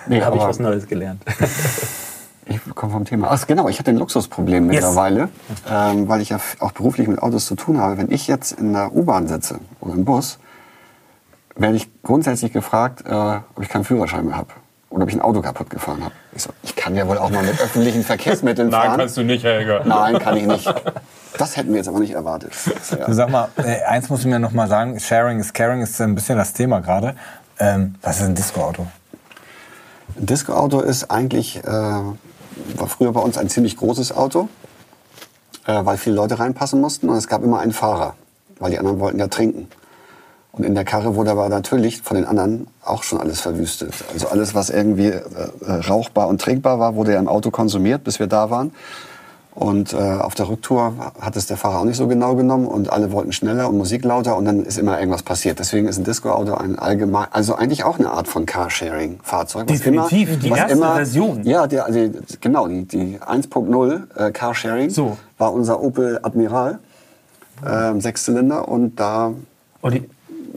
[0.08, 1.24] Nee, Habe ich was Neues gelernt.
[2.46, 3.28] ich komme vom Thema.
[3.30, 5.30] Ach genau, ich hatte ein Luxusproblem mittlerweile,
[5.70, 7.98] ähm, weil ich ja auch beruflich mit Autos zu tun habe.
[7.98, 10.40] Wenn ich jetzt in der U-Bahn sitze oder im Bus,
[11.56, 14.50] werde ich grundsätzlich gefragt, äh, ob ich keinen Führerschein mehr habe
[14.90, 16.14] oder ob ich ein Auto kaputt gefahren habe.
[16.34, 19.12] Ich so, ich kann ja wohl auch mal mit öffentlichen Verkehrsmitteln fahren.
[19.14, 19.82] du nicht, Helga.
[19.86, 20.74] Nein, kann ich nicht.
[21.38, 22.52] Das hätten wir jetzt aber nicht erwartet.
[22.90, 23.14] Du Ja.
[23.14, 26.16] sag mal, äh, eins musst du mir noch mal sagen, Sharing is Caring ist ein
[26.16, 27.16] bisschen das Thema gerade.
[27.60, 28.88] Ähm, was ist ein Disco-Auto?
[30.18, 34.48] Ein Disco-Auto ist eigentlich, äh, war früher bei uns ein ziemlich großes Auto,
[35.68, 38.16] äh, weil viele Leute reinpassen mussten und es gab immer einen Fahrer,
[38.60, 39.68] weil die anderen wollten ja trinken.
[40.58, 43.94] Und in der Karre wurde aber natürlich von den anderen auch schon alles verwüstet.
[44.14, 45.22] Also alles, was irgendwie äh,
[45.66, 48.72] äh, rauchbar und trinkbar war, wurde ja im Auto konsumiert, bis wir da waren.
[49.58, 52.92] Und äh, auf der Rücktour hat es der Fahrer auch nicht so genau genommen und
[52.94, 55.58] alle wollten schneller und Musik lauter und dann ist immer irgendwas passiert.
[55.58, 59.68] Deswegen ist ein Disco-Auto ein allgemein, also eigentlich auch eine Art von Carsharing-Fahrzeug.
[59.68, 61.44] was Definitiv, die erste Version.
[61.44, 62.00] Ja, die, also,
[62.40, 65.18] genau, die, die 1.0 äh, Carsharing So.
[65.40, 66.78] war unser Opel Admiral,
[67.68, 69.34] ähm, Sechszylinder und da
[69.82, 70.08] Und, die,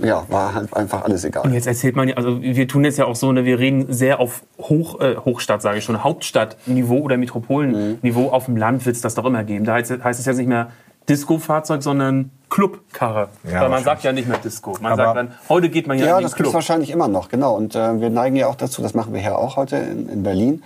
[0.03, 1.45] ja, war halt einfach alles egal.
[1.45, 3.93] und jetzt erzählt man ja, also wir tun jetzt ja auch so, ne, wir reden
[3.93, 8.31] sehr auf Hoch, äh, Hochstadt, sage ich schon, Hauptstadtniveau oder Metropolenniveau.
[8.31, 9.65] Auf dem Land wird es das doch immer geben.
[9.65, 10.69] Da heißt, heißt es jetzt nicht mehr
[11.09, 13.29] Disco-Fahrzeug, sondern Clubkarre.
[13.43, 14.77] Weil man sagt ja nicht mehr Disco.
[14.81, 16.55] Man Aber- sagt dann, heute geht man ja, Ja, in das den gibt es Club.
[16.55, 17.57] wahrscheinlich immer noch, genau.
[17.57, 20.23] Und äh, wir neigen ja auch dazu, das machen wir hier auch heute in, in
[20.23, 20.63] Berlin,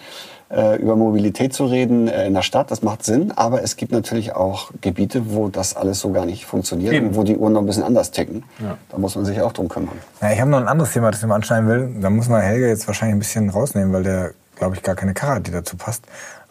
[0.50, 2.70] äh, über Mobilität zu reden äh, in der Stadt.
[2.70, 6.44] Das macht Sinn, aber es gibt natürlich auch Gebiete, wo das alles so gar nicht
[6.46, 7.08] funktioniert Eben.
[7.08, 8.44] und wo die Uhren noch ein bisschen anders ticken.
[8.90, 9.98] Da muss man sich auch drum kümmern.
[10.20, 11.96] Ja, ich habe noch ein anderes Thema, das ich mal anschneiden will.
[12.00, 15.14] Da muss man Helge jetzt wahrscheinlich ein bisschen rausnehmen, weil der, glaube ich, gar keine
[15.14, 16.04] Karre hat, die dazu passt.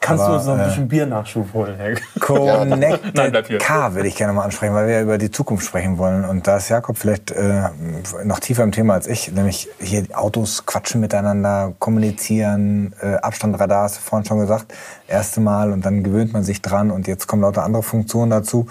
[0.03, 1.75] Kannst Aber, du uns noch ein äh, bisschen Biernachschub holen?
[1.79, 2.79] Nein,
[3.13, 3.57] bleib Connected hier.
[3.57, 6.25] Car würde ich gerne mal ansprechen, weil wir ja über die Zukunft sprechen wollen.
[6.25, 7.69] Und da ist Jakob vielleicht äh,
[8.25, 13.83] noch tiefer im Thema als ich, nämlich hier die Autos quatschen miteinander, kommunizieren, äh, Abstandradar,
[13.83, 14.73] hast du vorhin schon gesagt,
[15.07, 18.67] erste Mal und dann gewöhnt man sich dran und jetzt kommen lauter andere Funktionen dazu.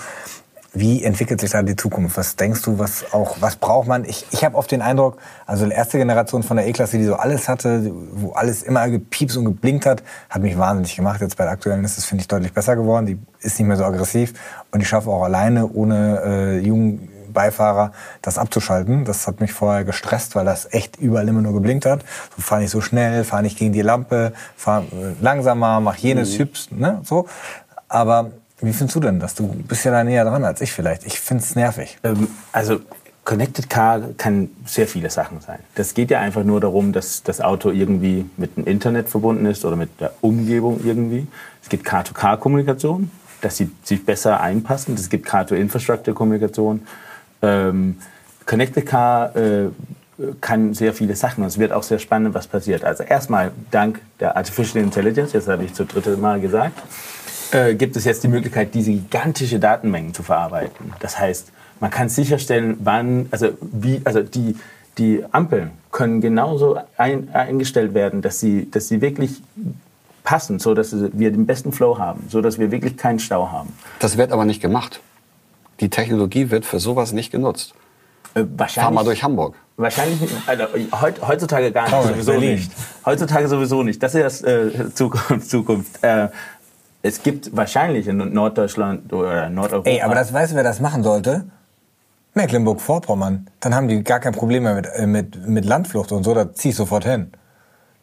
[0.74, 2.16] Wie entwickelt sich da die Zukunft?
[2.16, 4.04] Was denkst du, was auch, was braucht man?
[4.04, 7.16] Ich, ich habe oft den Eindruck, also die erste Generation von der E-Klasse, die so
[7.16, 11.20] alles hatte, wo alles immer gepiepst und geblinkt hat, hat mich wahnsinnig gemacht.
[11.20, 13.06] Jetzt bei der aktuellen ist es, finde ich, deutlich besser geworden.
[13.06, 14.32] Die ist nicht mehr so aggressiv
[14.70, 19.04] und ich schaffe auch alleine, ohne äh, jungen Beifahrer, das abzuschalten.
[19.04, 22.00] Das hat mich vorher gestresst, weil das echt überall immer nur geblinkt hat.
[22.36, 26.34] So fahr nicht so schnell, fahr nicht gegen die Lampe, fahr äh, langsamer, mach jenes,
[26.34, 26.38] mhm.
[26.38, 27.26] hübsch, ne, so.
[27.88, 28.30] Aber
[28.62, 29.34] wie findest du denn das?
[29.34, 31.04] Du bist ja da näher dran als ich vielleicht.
[31.04, 31.98] Ich finde es nervig.
[32.04, 32.80] Ähm, also
[33.24, 35.60] Connected Car kann sehr viele Sachen sein.
[35.76, 39.64] Das geht ja einfach nur darum, dass das Auto irgendwie mit dem Internet verbunden ist
[39.64, 41.28] oder mit der Umgebung irgendwie.
[41.62, 43.10] Es gibt Car-to-Car-Kommunikation,
[43.40, 44.94] dass sie sich besser einpassen.
[44.94, 46.84] Es gibt Car-to-Infrastructure-Kommunikation.
[47.42, 47.98] Ähm,
[48.44, 49.68] Connected Car äh,
[50.40, 52.84] kann sehr viele Sachen und es wird auch sehr spannend, was passiert.
[52.84, 56.78] Also erstmal dank der Artificial Intelligence, jetzt habe ich zu dritte Mal gesagt,
[57.52, 60.92] äh, gibt es jetzt die Möglichkeit, diese gigantische Datenmengen zu verarbeiten.
[61.00, 64.56] Das heißt, man kann sicherstellen, wann, also wie, also die,
[64.98, 69.42] die Ampeln können genauso ein, eingestellt werden, dass sie, dass sie wirklich
[70.24, 73.72] passen, so dass wir den besten Flow haben, so dass wir wirklich keinen Stau haben.
[73.98, 75.00] Das wird aber nicht gemacht.
[75.80, 77.74] Die Technologie wird für sowas nicht genutzt.
[78.34, 79.54] Äh, Fahr mal durch Hamburg.
[79.76, 80.34] Wahrscheinlich nicht.
[80.46, 80.64] Also,
[81.26, 81.94] heutzutage gar nicht.
[81.94, 82.54] Oh, sowieso Berlin.
[82.54, 82.72] nicht.
[83.04, 84.02] Heutzutage sowieso nicht.
[84.02, 85.50] Das ist äh, Zukunft.
[85.50, 86.02] Zukunft.
[86.02, 86.28] Äh,
[87.02, 89.90] es gibt wahrscheinlich in Norddeutschland oder Nordeuropa.
[89.90, 91.44] Ey, aber das weißt du, wer das machen sollte?
[92.34, 93.50] Mecklenburg-Vorpommern.
[93.60, 96.52] Dann haben die gar kein Problem mehr mit, äh, mit, mit Landflucht und so, da
[96.52, 97.32] zieh ich sofort hin.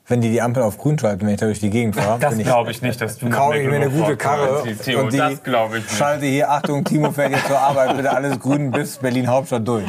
[0.06, 2.20] Wenn die die Ampel auf grün schalten, wenn ich da durch die Gegend fahre.
[2.22, 5.18] Das glaube ich nicht, dass du Kaufe ich mir eine gute Karre Theo, und die
[5.18, 5.92] das ich nicht.
[5.92, 9.86] schalte hier, Achtung, Timo fährt jetzt zur Arbeit, bitte alles grün bis Berlin-Hauptstadt durch.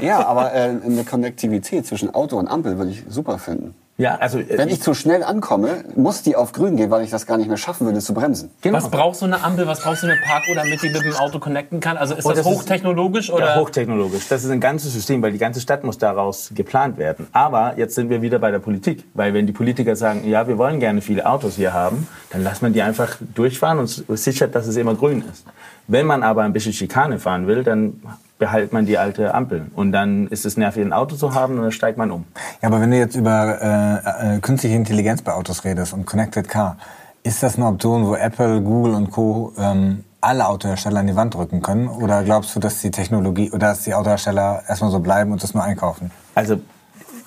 [0.00, 3.74] Ja, aber äh, eine Konnektivität zwischen Auto und Ampel würde ich super finden.
[3.98, 7.04] Ja, also äh, wenn ich, ich, zu schnell ankomme, muss die auf grün gehen, weil
[7.04, 8.50] ich das gar nicht mehr schaffen würde zu bremsen.
[8.62, 8.78] Genau.
[8.78, 9.66] Was brauchst du eine Ampel?
[9.66, 11.98] Was brauchst du eine Parkuhr, damit die mit dem Auto connecten kann?
[11.98, 13.54] Also ist das, das, hochtechnologisch ist, oder?
[13.54, 14.28] Ja, hochtechnologisch.
[14.28, 17.28] Das ist ein ganzes System, weil die ganze Stadt muss daraus geplant werden.
[17.32, 20.56] Aber jetzt sind wir wieder bei der Politik, weil wenn die Politiker sagen, ja, wir
[20.56, 24.66] wollen gerne viele Autos hier haben, dann lässt man die einfach durchfahren und sichert, dass
[24.66, 25.44] es immer grün ist.
[25.86, 28.00] Wenn man aber ein bisschen Schikane fahren will, dann
[28.42, 29.66] behält man die alte Ampel.
[29.76, 32.24] Und dann ist es nervig, ein Auto zu haben und dann steigt man um.
[32.60, 36.48] Ja, aber wenn du jetzt über äh, äh, künstliche Intelligenz bei Autos redest und Connected
[36.48, 36.76] Car,
[37.22, 39.52] ist das eine Option, wo Apple, Google und Co.
[39.56, 41.86] Ähm, alle Autohersteller an die Wand drücken können?
[41.86, 45.54] Oder glaubst du, dass die Technologie oder dass die Autohersteller erstmal so bleiben und das
[45.54, 46.10] nur einkaufen?
[46.34, 46.60] Also,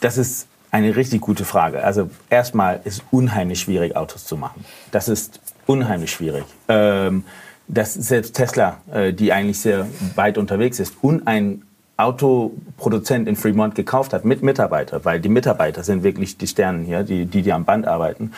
[0.02, 1.82] das ist eine richtig gute Frage.
[1.82, 4.66] Also, erstmal ist unheimlich schwierig, Autos zu machen.
[4.92, 6.44] Das ist unheimlich schwierig.
[6.68, 7.24] Ähm,
[7.68, 11.64] dass selbst Tesla, äh, die eigentlich sehr weit unterwegs ist, und ein
[11.98, 17.04] Autoproduzent in Fremont gekauft hat mit Mitarbeitern, weil die Mitarbeiter sind wirklich die Sternen hier,
[17.04, 18.32] die, die, die am Band arbeiten.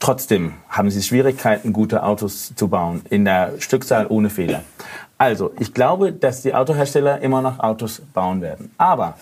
[0.00, 4.62] Trotzdem haben sie Schwierigkeiten, gute Autos zu bauen, in der Stückzahl ohne Fehler.
[5.18, 8.72] Also, ich glaube, dass die Autohersteller immer noch Autos bauen werden.
[8.76, 9.14] Aber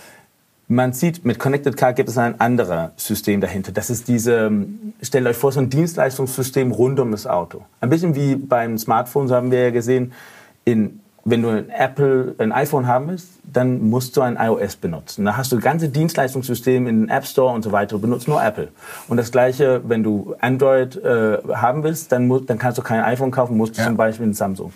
[0.68, 3.72] man sieht, mit Connected Car gibt es ein anderes System dahinter.
[3.72, 4.50] Das ist diese,
[5.02, 7.62] stellt euch vor, so ein Dienstleistungssystem rund um das Auto.
[7.80, 10.12] Ein bisschen wie beim Smartphone, so haben wir ja gesehen,
[10.64, 15.24] in, wenn du ein Apple, ein iPhone haben willst, dann musst du ein iOS benutzen.
[15.26, 18.42] Da hast du ganze Dienstleistungssystem in den App Store und so weiter, du benutzt nur
[18.42, 18.68] Apple.
[19.08, 23.02] Und das gleiche, wenn du Android äh, haben willst, dann, musst, dann kannst du kein
[23.02, 23.84] iPhone kaufen, musst ja.
[23.84, 24.72] zum Beispiel ein Samsung.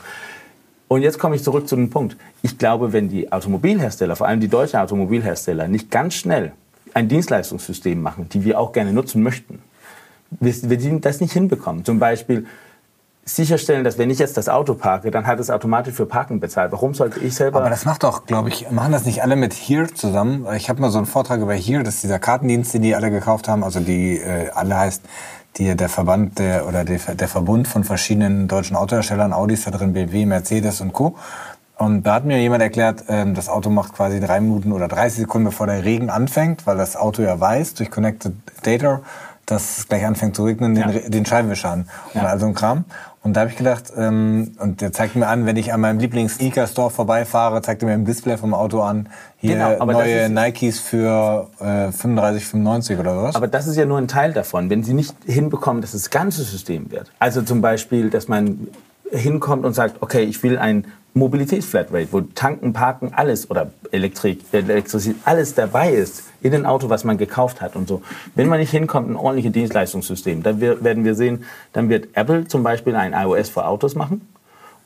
[0.88, 2.16] Und jetzt komme ich zurück zu dem Punkt.
[2.42, 6.52] Ich glaube, wenn die Automobilhersteller, vor allem die deutschen Automobilhersteller, nicht ganz schnell
[6.94, 9.60] ein Dienstleistungssystem machen, die wir auch gerne nutzen möchten,
[10.40, 11.84] wir, wir das nicht hinbekommen.
[11.84, 12.46] Zum Beispiel
[13.34, 16.72] sicherstellen, dass wenn ich jetzt das Auto parke, dann hat es automatisch für Parken bezahlt.
[16.72, 17.60] Warum sollte ich selber?
[17.60, 20.46] Aber das macht doch, glaube ich, machen das nicht alle mit Here zusammen?
[20.56, 23.10] Ich habe mal so einen Vortrag über Here, das ist dieser Kartendienst, den die alle
[23.10, 25.02] gekauft haben, also die äh, alle heißt
[25.56, 29.92] die, der Verband der, oder der, der Verbund von verschiedenen deutschen Autoherstellern, Audis da drin,
[29.92, 31.16] BMW, Mercedes und Co.
[31.76, 35.20] Und da hat mir jemand erklärt, ähm, das Auto macht quasi drei Minuten oder 30
[35.20, 39.00] Sekunden, bevor der Regen anfängt, weil das Auto ja weiß, durch Connected Data,
[39.50, 41.08] dass es gleich anfängt zu regnen, den, ja.
[41.08, 41.88] den Scheibenwischer an.
[42.12, 42.28] Und ja.
[42.28, 42.84] all so ein Kram.
[43.22, 45.98] Und da habe ich gedacht, ähm, und der zeigt mir an, wenn ich an meinem
[45.98, 51.48] Lieblings-Sneaker-Store vorbeifahre, zeigt er mir im Display vom Auto an, hier genau, neue Nikes für
[51.60, 53.34] äh, 35,95 oder was.
[53.36, 54.70] Aber das ist ja nur ein Teil davon.
[54.70, 57.10] Wenn Sie nicht hinbekommen, dass das ganze System wird.
[57.18, 58.68] Also zum Beispiel, dass man
[59.10, 60.84] hinkommt und sagt, okay, ich will ein
[61.18, 67.04] Mobilitätsflatrate, wo Tanken, Parken, alles oder Elektrik, Elektrizität, alles dabei ist in dem Auto, was
[67.04, 68.02] man gekauft hat und so.
[68.34, 72.62] Wenn man nicht hinkommt, ein ordentliches Dienstleistungssystem, dann werden wir sehen, dann wird Apple zum
[72.62, 74.26] Beispiel ein iOS für Autos machen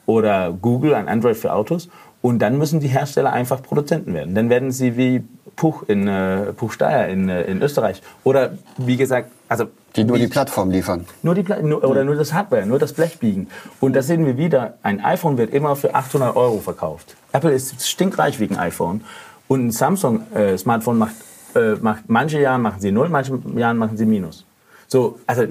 [0.06, 1.88] oder Google ein Android für Autos
[2.22, 4.34] und dann müssen die Hersteller einfach Produzenten werden.
[4.34, 5.24] Dann werden sie wie
[5.56, 8.00] Puch in äh, Puchsteier in, äh, in Österreich.
[8.24, 9.66] Oder wie gesagt, also
[9.96, 11.04] Die nur die Plattform liefern.
[11.22, 13.48] nur die Pla nur, oder nur das Hardware, nur das Blech biegen.
[13.80, 17.16] Und da sehen wir wieder, ein iPhone wird immer für 800 Euro verkauft.
[17.32, 19.02] Apple ist stinkreich wegen iPhone.
[19.48, 21.16] Und ein Samsung-Smartphone macht,
[21.54, 24.46] äh, macht, manche Jahre machen sie null, manche Jahren machen sie minus.
[24.88, 25.44] So, also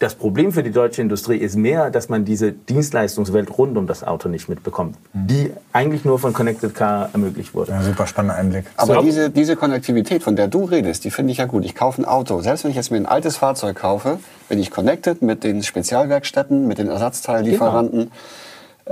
[0.00, 4.02] das Problem für die deutsche Industrie ist mehr, dass man diese Dienstleistungswelt rund um das
[4.02, 7.72] Auto nicht mitbekommt, die eigentlich nur von Connected Car ermöglicht wurde.
[7.72, 8.64] Ja, super spannender Einblick.
[8.78, 9.02] Aber So.
[9.02, 11.66] diese, diese Konnektivität, von der du redest, die finde ich ja gut.
[11.66, 12.40] Ich kaufe ein Auto.
[12.40, 16.66] Selbst wenn ich jetzt mir ein altes Fahrzeug kaufe, bin ich connected mit den Spezialwerkstätten,
[16.66, 18.10] mit den Ersatzteillieferanten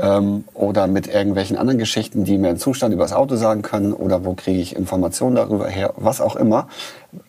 [0.01, 3.93] ähm, oder mit irgendwelchen anderen Geschichten, die mir den Zustand über das Auto sagen können
[3.93, 6.69] oder wo kriege ich Informationen darüber her, was auch immer.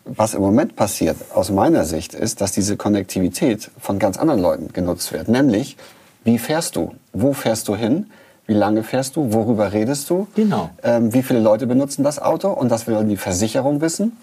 [0.05, 4.73] Was im Moment passiert, aus meiner Sicht, ist, dass diese Konnektivität von ganz anderen Leuten
[4.73, 5.29] genutzt wird.
[5.29, 5.77] Nämlich,
[6.23, 6.93] wie fährst du?
[7.13, 8.07] Wo fährst du hin?
[8.45, 9.33] Wie lange fährst du?
[9.33, 10.27] Worüber redest du?
[10.35, 10.69] Genau.
[10.83, 12.49] Ähm, wie viele Leute benutzen das Auto?
[12.49, 14.17] Und das will die Versicherung wissen.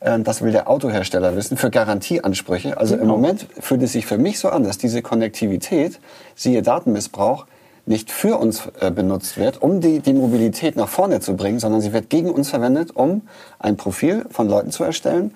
[0.00, 2.78] Ähm, das will der Autohersteller wissen für Garantieansprüche.
[2.78, 5.98] Also im Moment fühlt es sich für mich so an, dass diese Konnektivität,
[6.36, 7.46] siehe Datenmissbrauch,
[7.90, 11.80] nicht für uns äh, benutzt wird, um die, die Mobilität nach vorne zu bringen, sondern
[11.82, 13.22] sie wird gegen uns verwendet, um
[13.58, 15.34] ein Profil von Leuten zu erstellen,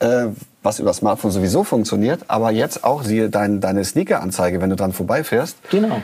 [0.00, 0.28] äh,
[0.62, 4.92] was über Smartphone sowieso funktioniert, aber jetzt auch, siehe dein, deine Sneaker-Anzeige, wenn du dran
[4.92, 5.56] vorbeifährst.
[5.70, 6.00] Genau.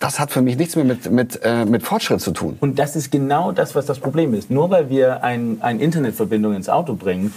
[0.00, 2.58] Das hat für mich nichts mehr mit, mit, äh, mit Fortschritt zu tun.
[2.60, 4.50] Und das ist genau das, was das Problem ist.
[4.50, 7.32] Nur weil wir ein, eine Internetverbindung ins Auto bringen,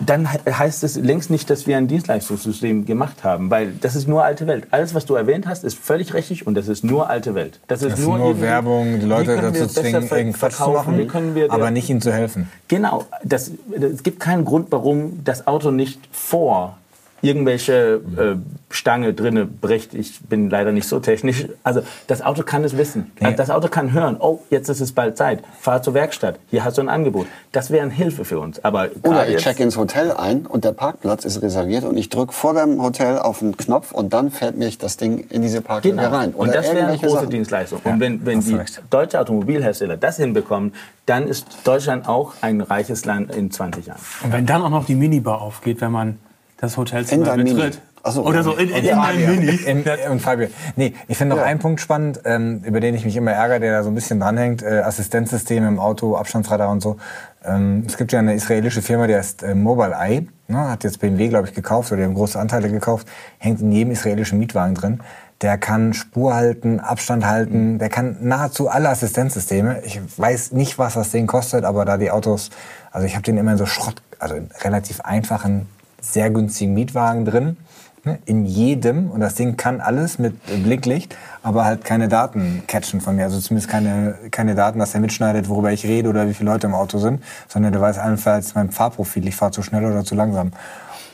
[0.00, 4.08] dann he- heißt es längst nicht, dass wir ein Dienstleistungssystem gemacht haben, weil das ist
[4.08, 4.66] nur alte Welt.
[4.70, 7.60] Alles, was du erwähnt hast, ist völlig richtig und das ist nur alte Welt.
[7.68, 11.10] Das ist Das nur, nur, Werbung, die Leute dazu zwingen, Quatsch zu machen,
[11.48, 12.48] aber nicht ihnen zu helfen.
[12.68, 16.78] Genau, das, es gibt keinen Grund, warum das Auto nicht vor
[17.22, 18.34] irgendwelche äh,
[18.70, 19.94] Stange drinne bricht.
[19.94, 21.46] Ich bin leider nicht so technisch.
[21.62, 23.12] Also das Auto kann es wissen.
[23.20, 23.34] Nee.
[23.36, 25.42] Das Auto kann hören, oh, jetzt ist es bald Zeit.
[25.60, 26.38] Fahr zur Werkstatt.
[26.50, 27.26] Hier hast du ein Angebot.
[27.52, 28.64] Das wäre eine Hilfe für uns.
[28.64, 32.32] Aber Oder ich check ins Hotel ein und der Parkplatz ist reserviert und ich drücke
[32.32, 35.96] vor dem Hotel auf einen Knopf und dann fährt mich das Ding in diese Parklücke
[35.96, 36.08] Genau.
[36.08, 36.32] rein.
[36.32, 37.30] Und das wäre eine große Sachen.
[37.30, 37.80] Dienstleistung.
[37.84, 38.82] Und wenn, wenn die recht.
[38.90, 40.72] deutsche Automobilhersteller das hinbekommen,
[41.06, 44.00] dann ist Deutschland auch ein reiches Land in 20 Jahren.
[44.24, 46.18] Und wenn dann auch noch die Minibar aufgeht, wenn man
[46.62, 47.80] das Hotelzimmer In betritt.
[48.04, 48.24] So.
[48.24, 49.12] Oder so in, in, in ja.
[49.14, 49.46] Mini.
[49.54, 50.48] In, und Fabio.
[50.74, 51.48] Nee, ich finde noch Ja.
[51.48, 54.18] einen Punkt spannend, ähm, über den ich mich immer ärgere, der da so ein bisschen
[54.18, 54.62] dranhängt.
[54.62, 56.96] Äh, Assistenzsysteme im Auto, Abstandsradar und so.
[57.44, 60.26] Ähm, es gibt ja eine israelische Firma, die heißt äh, Mobileye.
[60.48, 63.06] Ne, hat jetzt BMW, glaube ich, gekauft oder die haben große Anteile gekauft.
[63.38, 65.00] Hängt in jedem israelischen Mietwagen drin.
[65.40, 69.80] Der kann Spur halten, Abstand halten, der kann nahezu alle Assistenzsysteme.
[69.84, 72.50] Ich weiß nicht, was das Ding kostet, aber da die Autos,
[72.92, 75.66] also ich habe den immer in so Schrott, also in relativ einfachen,
[76.02, 77.56] sehr günstigen Mietwagen drin.
[78.04, 80.34] Ne, In jedem, und das Ding kann alles mit
[80.64, 83.24] Blicklicht, aber halt keine Daten catchen von mir.
[83.24, 86.66] Also zumindest keine, keine Daten, dass er mitschneidet, worüber ich rede oder wie viele Leute
[86.66, 90.16] im Auto sind, sondern der weiß allenfalls mein Fahrprofil, ich fahre zu schnell oder zu
[90.16, 90.50] langsam.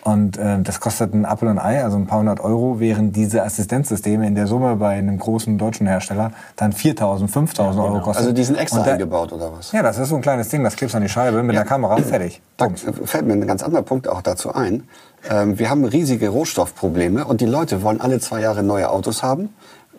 [0.05, 3.43] Und äh, das kostet ein Apple und Ei, also ein paar hundert Euro, während diese
[3.43, 8.19] Assistenzsysteme in der Summe bei einem großen deutschen Hersteller dann 4.000, 5.000 Euro kosten.
[8.23, 9.73] Also die sind extra da- eingebaut oder was?
[9.73, 11.65] Ja, das ist so ein kleines Ding, das klebst du an die Scheibe mit der
[11.65, 12.41] Kamera, fertig.
[12.57, 12.69] Da
[13.05, 14.85] fällt mir ein ganz anderer Punkt auch dazu ein.
[15.31, 19.51] Ähm, wir haben riesige Rohstoffprobleme und die Leute wollen alle zwei Jahre neue Autos haben.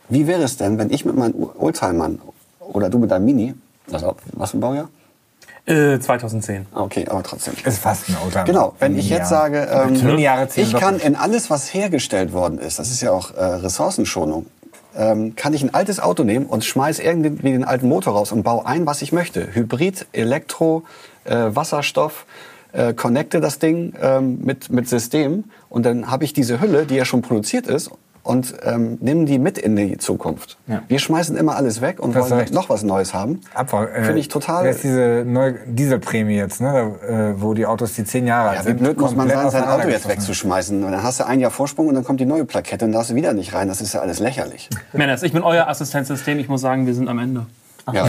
[0.07, 2.19] Wie wäre es denn, wenn ich mit meinen Oldtimern
[2.59, 3.53] oder du mit deinem Mini,
[3.91, 4.87] also was für ein Baujahr?
[5.69, 6.65] Äh, 2010.
[6.73, 7.53] Ah, Okay, aber trotzdem.
[7.63, 8.43] Ist fast ein Oldtimer.
[8.45, 9.93] Genau, wenn ich jetzt sage, ähm,
[10.55, 14.47] ich kann in alles, was hergestellt worden ist, das ist ja auch äh, Ressourcenschonung,
[14.95, 18.41] ähm, kann ich ein altes Auto nehmen und schmeiß irgendwie den alten Motor raus und
[18.41, 19.53] baue ein, was ich möchte.
[19.53, 20.83] Hybrid, Elektro,
[21.25, 22.25] äh, Wasserstoff,
[22.71, 26.95] äh, connecte das Ding ähm, mit, mit System und dann habe ich diese Hülle, die
[26.95, 27.91] ja schon produziert ist
[28.23, 30.57] und ähm, nimm die mit in die Zukunft.
[30.67, 30.83] Ja.
[30.87, 33.41] Wir schmeißen immer alles weg und Du hast wollen noch was Neues haben.
[33.53, 33.89] Abfall.
[33.89, 34.65] Äh, Finde ich total...
[34.65, 36.95] Das ist diese neue Dieselprämie jetzt, ne?
[37.01, 39.29] da, äh, wo die Autos, die zehn Jahre alt Ja, wie sind, blöd muss man
[39.29, 40.83] sein, sein Auto jetzt wegzuschmeißen.
[40.83, 43.11] Und dann hast du ein Jahr Vorsprung und dann kommt die neue Plakette und darfst
[43.11, 43.67] du wieder nicht rein.
[43.67, 44.69] Das ist ja alles lächerlich.
[44.93, 46.39] Männers, ich bin euer Assistenzsystem.
[46.39, 47.45] Ich muss sagen, wir sind am Ende
[47.93, 48.07] Ja.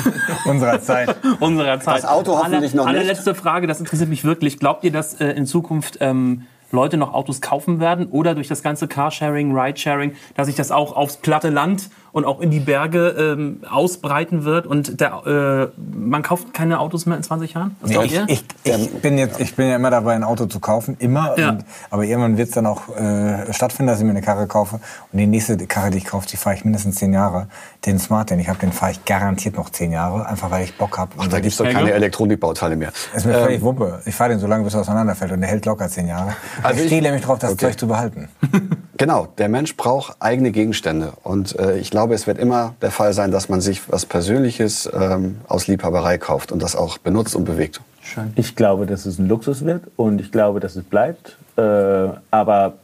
[0.46, 1.14] unserer Zeit.
[1.40, 1.98] unserer Zeit.
[1.98, 2.96] Das Auto hoffentlich noch nicht.
[2.96, 4.58] Allerletzte Frage, das interessiert mich wirklich.
[4.58, 8.62] Glaubt ihr, dass äh, in Zukunft ähm, Leute noch Autos kaufen werden oder durch das
[8.62, 13.08] ganze Carsharing, Ridesharing, dass sich das auch aufs platte Land und auch in die Berge
[13.38, 17.76] ähm, ausbreiten wird und der, äh, man kauft keine Autos mehr in 20 Jahren?
[17.80, 18.24] Was Nee, glaubt ich, ihr?
[18.28, 21.38] ich, ich, bin jetzt, ich bin ja immer dabei, ein Auto zu kaufen, immer.
[21.38, 21.50] Ja.
[21.50, 24.76] Und, aber irgendwann wird es dann auch äh, stattfinden, dass ich mir eine Karre kaufe.
[25.12, 27.48] Und die nächste Karre, die ich kaufe, die fahre ich mindestens zehn Jahre.
[27.86, 30.76] Den Smart, den ich habe, den fahre ich garantiert noch zehn Jahre, einfach weil ich
[30.76, 31.12] Bock habe.
[31.18, 32.92] Ach, da gibt's doch keine Elektronikbauteile mehr.
[33.14, 34.00] ist mir völlig Wumpe.
[34.04, 36.34] Ich fahre den so lange, bis er auseinanderfällt und der hält locker zehn Jahre.
[36.62, 37.66] Also ich ich- stehe nämlich drauf, das Okay.
[37.66, 38.28] Zeug zu behalten.
[39.00, 41.14] Genau, der Mensch braucht eigene Gegenstände.
[41.22, 44.88] Und äh, ich glaube, es wird immer der Fall sein, dass man sich was Persönliches
[44.92, 47.80] ähm, aus Liebhaberei kauft und das auch benutzt und bewegt.
[48.02, 48.32] Schön.
[48.36, 51.36] Ich glaube, dass es ein Luxus wird und ich glaube, dass es bleibt.
[51.56, 52.74] Äh, aber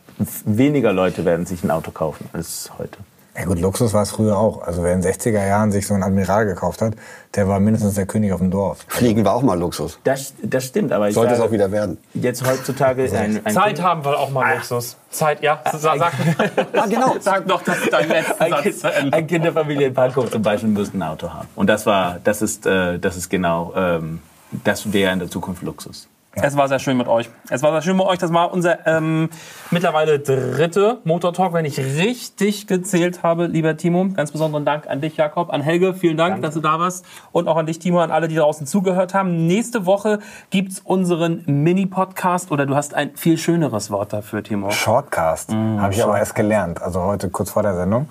[0.44, 2.98] weniger Leute werden sich ein Auto kaufen als heute.
[3.38, 4.62] Ja gut, Luxus war es früher auch.
[4.62, 6.94] Also wer in den 60er Jahren sich so ein Admiral gekauft hat,
[7.34, 8.86] der war mindestens der König auf dem Dorf.
[8.88, 9.98] Fliegen war auch mal Luxus.
[10.04, 11.98] Das, das stimmt, aber ich Sollte es sage, auch wieder werden.
[12.14, 14.96] jetzt heutzutage ein, ein Zeit haben wir auch mal Luxus.
[15.10, 15.60] Zeit, ja.
[15.70, 16.12] Sag, sag,
[16.72, 17.14] Ah, genau.
[17.20, 19.16] sag doch, das ist dein letzter ein, Satz kind, zu Ende.
[19.16, 21.48] ein Kinderfamilie in Pankow zum Beispiel muss ein Auto haben.
[21.56, 24.20] Und das war, das ist, äh, das ist genau, ähm,
[24.64, 26.08] das wäre in der Zukunft Luxus.
[26.42, 27.30] Es war sehr schön mit euch.
[27.48, 28.18] Es war sehr schön mit euch.
[28.18, 29.30] Das war unser ähm,
[29.70, 34.06] mittlerweile dritte Motor-Talk, wenn ich richtig gezählt habe, lieber Timo.
[34.14, 35.94] Ganz besonderen Dank an dich, Jakob, an Helge.
[35.94, 37.06] Vielen Dank, dass du da warst.
[37.32, 39.46] Und auch an dich, Timo, an alle, die draußen zugehört haben.
[39.46, 40.18] Nächste Woche
[40.50, 44.70] gibt's unseren Mini-Podcast oder du hast ein viel schöneres Wort dafür, Timo.
[44.70, 46.82] Shortcast habe ich aber erst gelernt.
[46.82, 48.10] Also heute kurz vor der Sendung.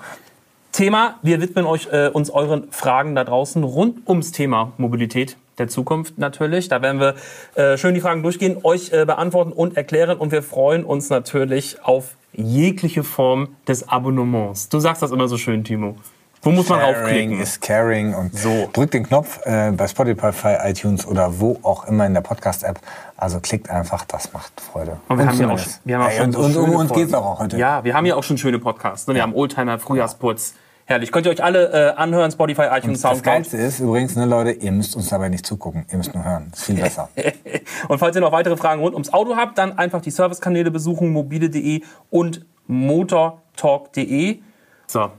[0.72, 5.68] Thema, wir widmen euch, äh, uns euren Fragen da draußen rund ums Thema Mobilität der
[5.68, 6.68] Zukunft natürlich.
[6.68, 7.14] Da werden wir
[7.54, 10.18] äh, schön die Fragen durchgehen, euch äh, beantworten und erklären.
[10.18, 14.68] Und wir freuen uns natürlich auf jegliche Form des Abonnements.
[14.68, 15.96] Du sagst das immer so schön, Timo.
[16.42, 17.40] Wo muss man Sharing raufklicken?
[17.40, 18.68] ist caring und so.
[18.72, 22.78] Drückt den Knopf äh, bei Spotify, iTunes oder wo auch immer in der Podcast-App.
[23.16, 25.00] Also klickt einfach, das macht Freude.
[25.08, 26.78] Und wir haben ja auch, wir haben auch Ey, schon und, so und um schöne
[26.78, 27.02] uns Folgen.
[27.02, 27.56] geht's auch heute.
[27.58, 29.08] Ja, wir haben ja auch schon schöne Podcasts.
[29.08, 29.14] Ne?
[29.14, 30.54] Wir haben Oldtimer, Frühjahrsputz.
[30.88, 31.10] Herrlich.
[31.10, 33.34] Könnt ihr euch alle äh, anhören, Spotify, iTunes, Das Soundcloud.
[33.34, 35.84] Geilste ist übrigens, ne, Leute, ihr müsst uns dabei nicht zugucken.
[35.90, 36.46] Ihr müsst nur hören.
[36.52, 37.08] Das ist viel besser.
[37.88, 41.12] Und falls ihr noch weitere Fragen rund ums Auto habt, dann einfach die Servicekanäle besuchen,
[41.12, 44.38] mobile.de und motortalk.de.
[44.86, 45.10] So,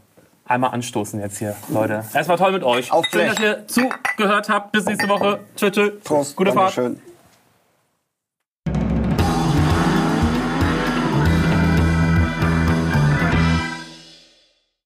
[0.45, 2.05] einmal anstoßen jetzt hier, Leute.
[2.13, 2.91] Es war toll mit euch.
[2.93, 4.71] Auf Schön, dass ihr zugehört habt.
[4.71, 5.39] Bis nächste Woche.
[5.57, 5.91] Tschüss, tschüss.
[6.03, 6.35] Prost.
[6.37, 6.77] Gute Fahrt.
[6.77, 7.06] Dankeschön.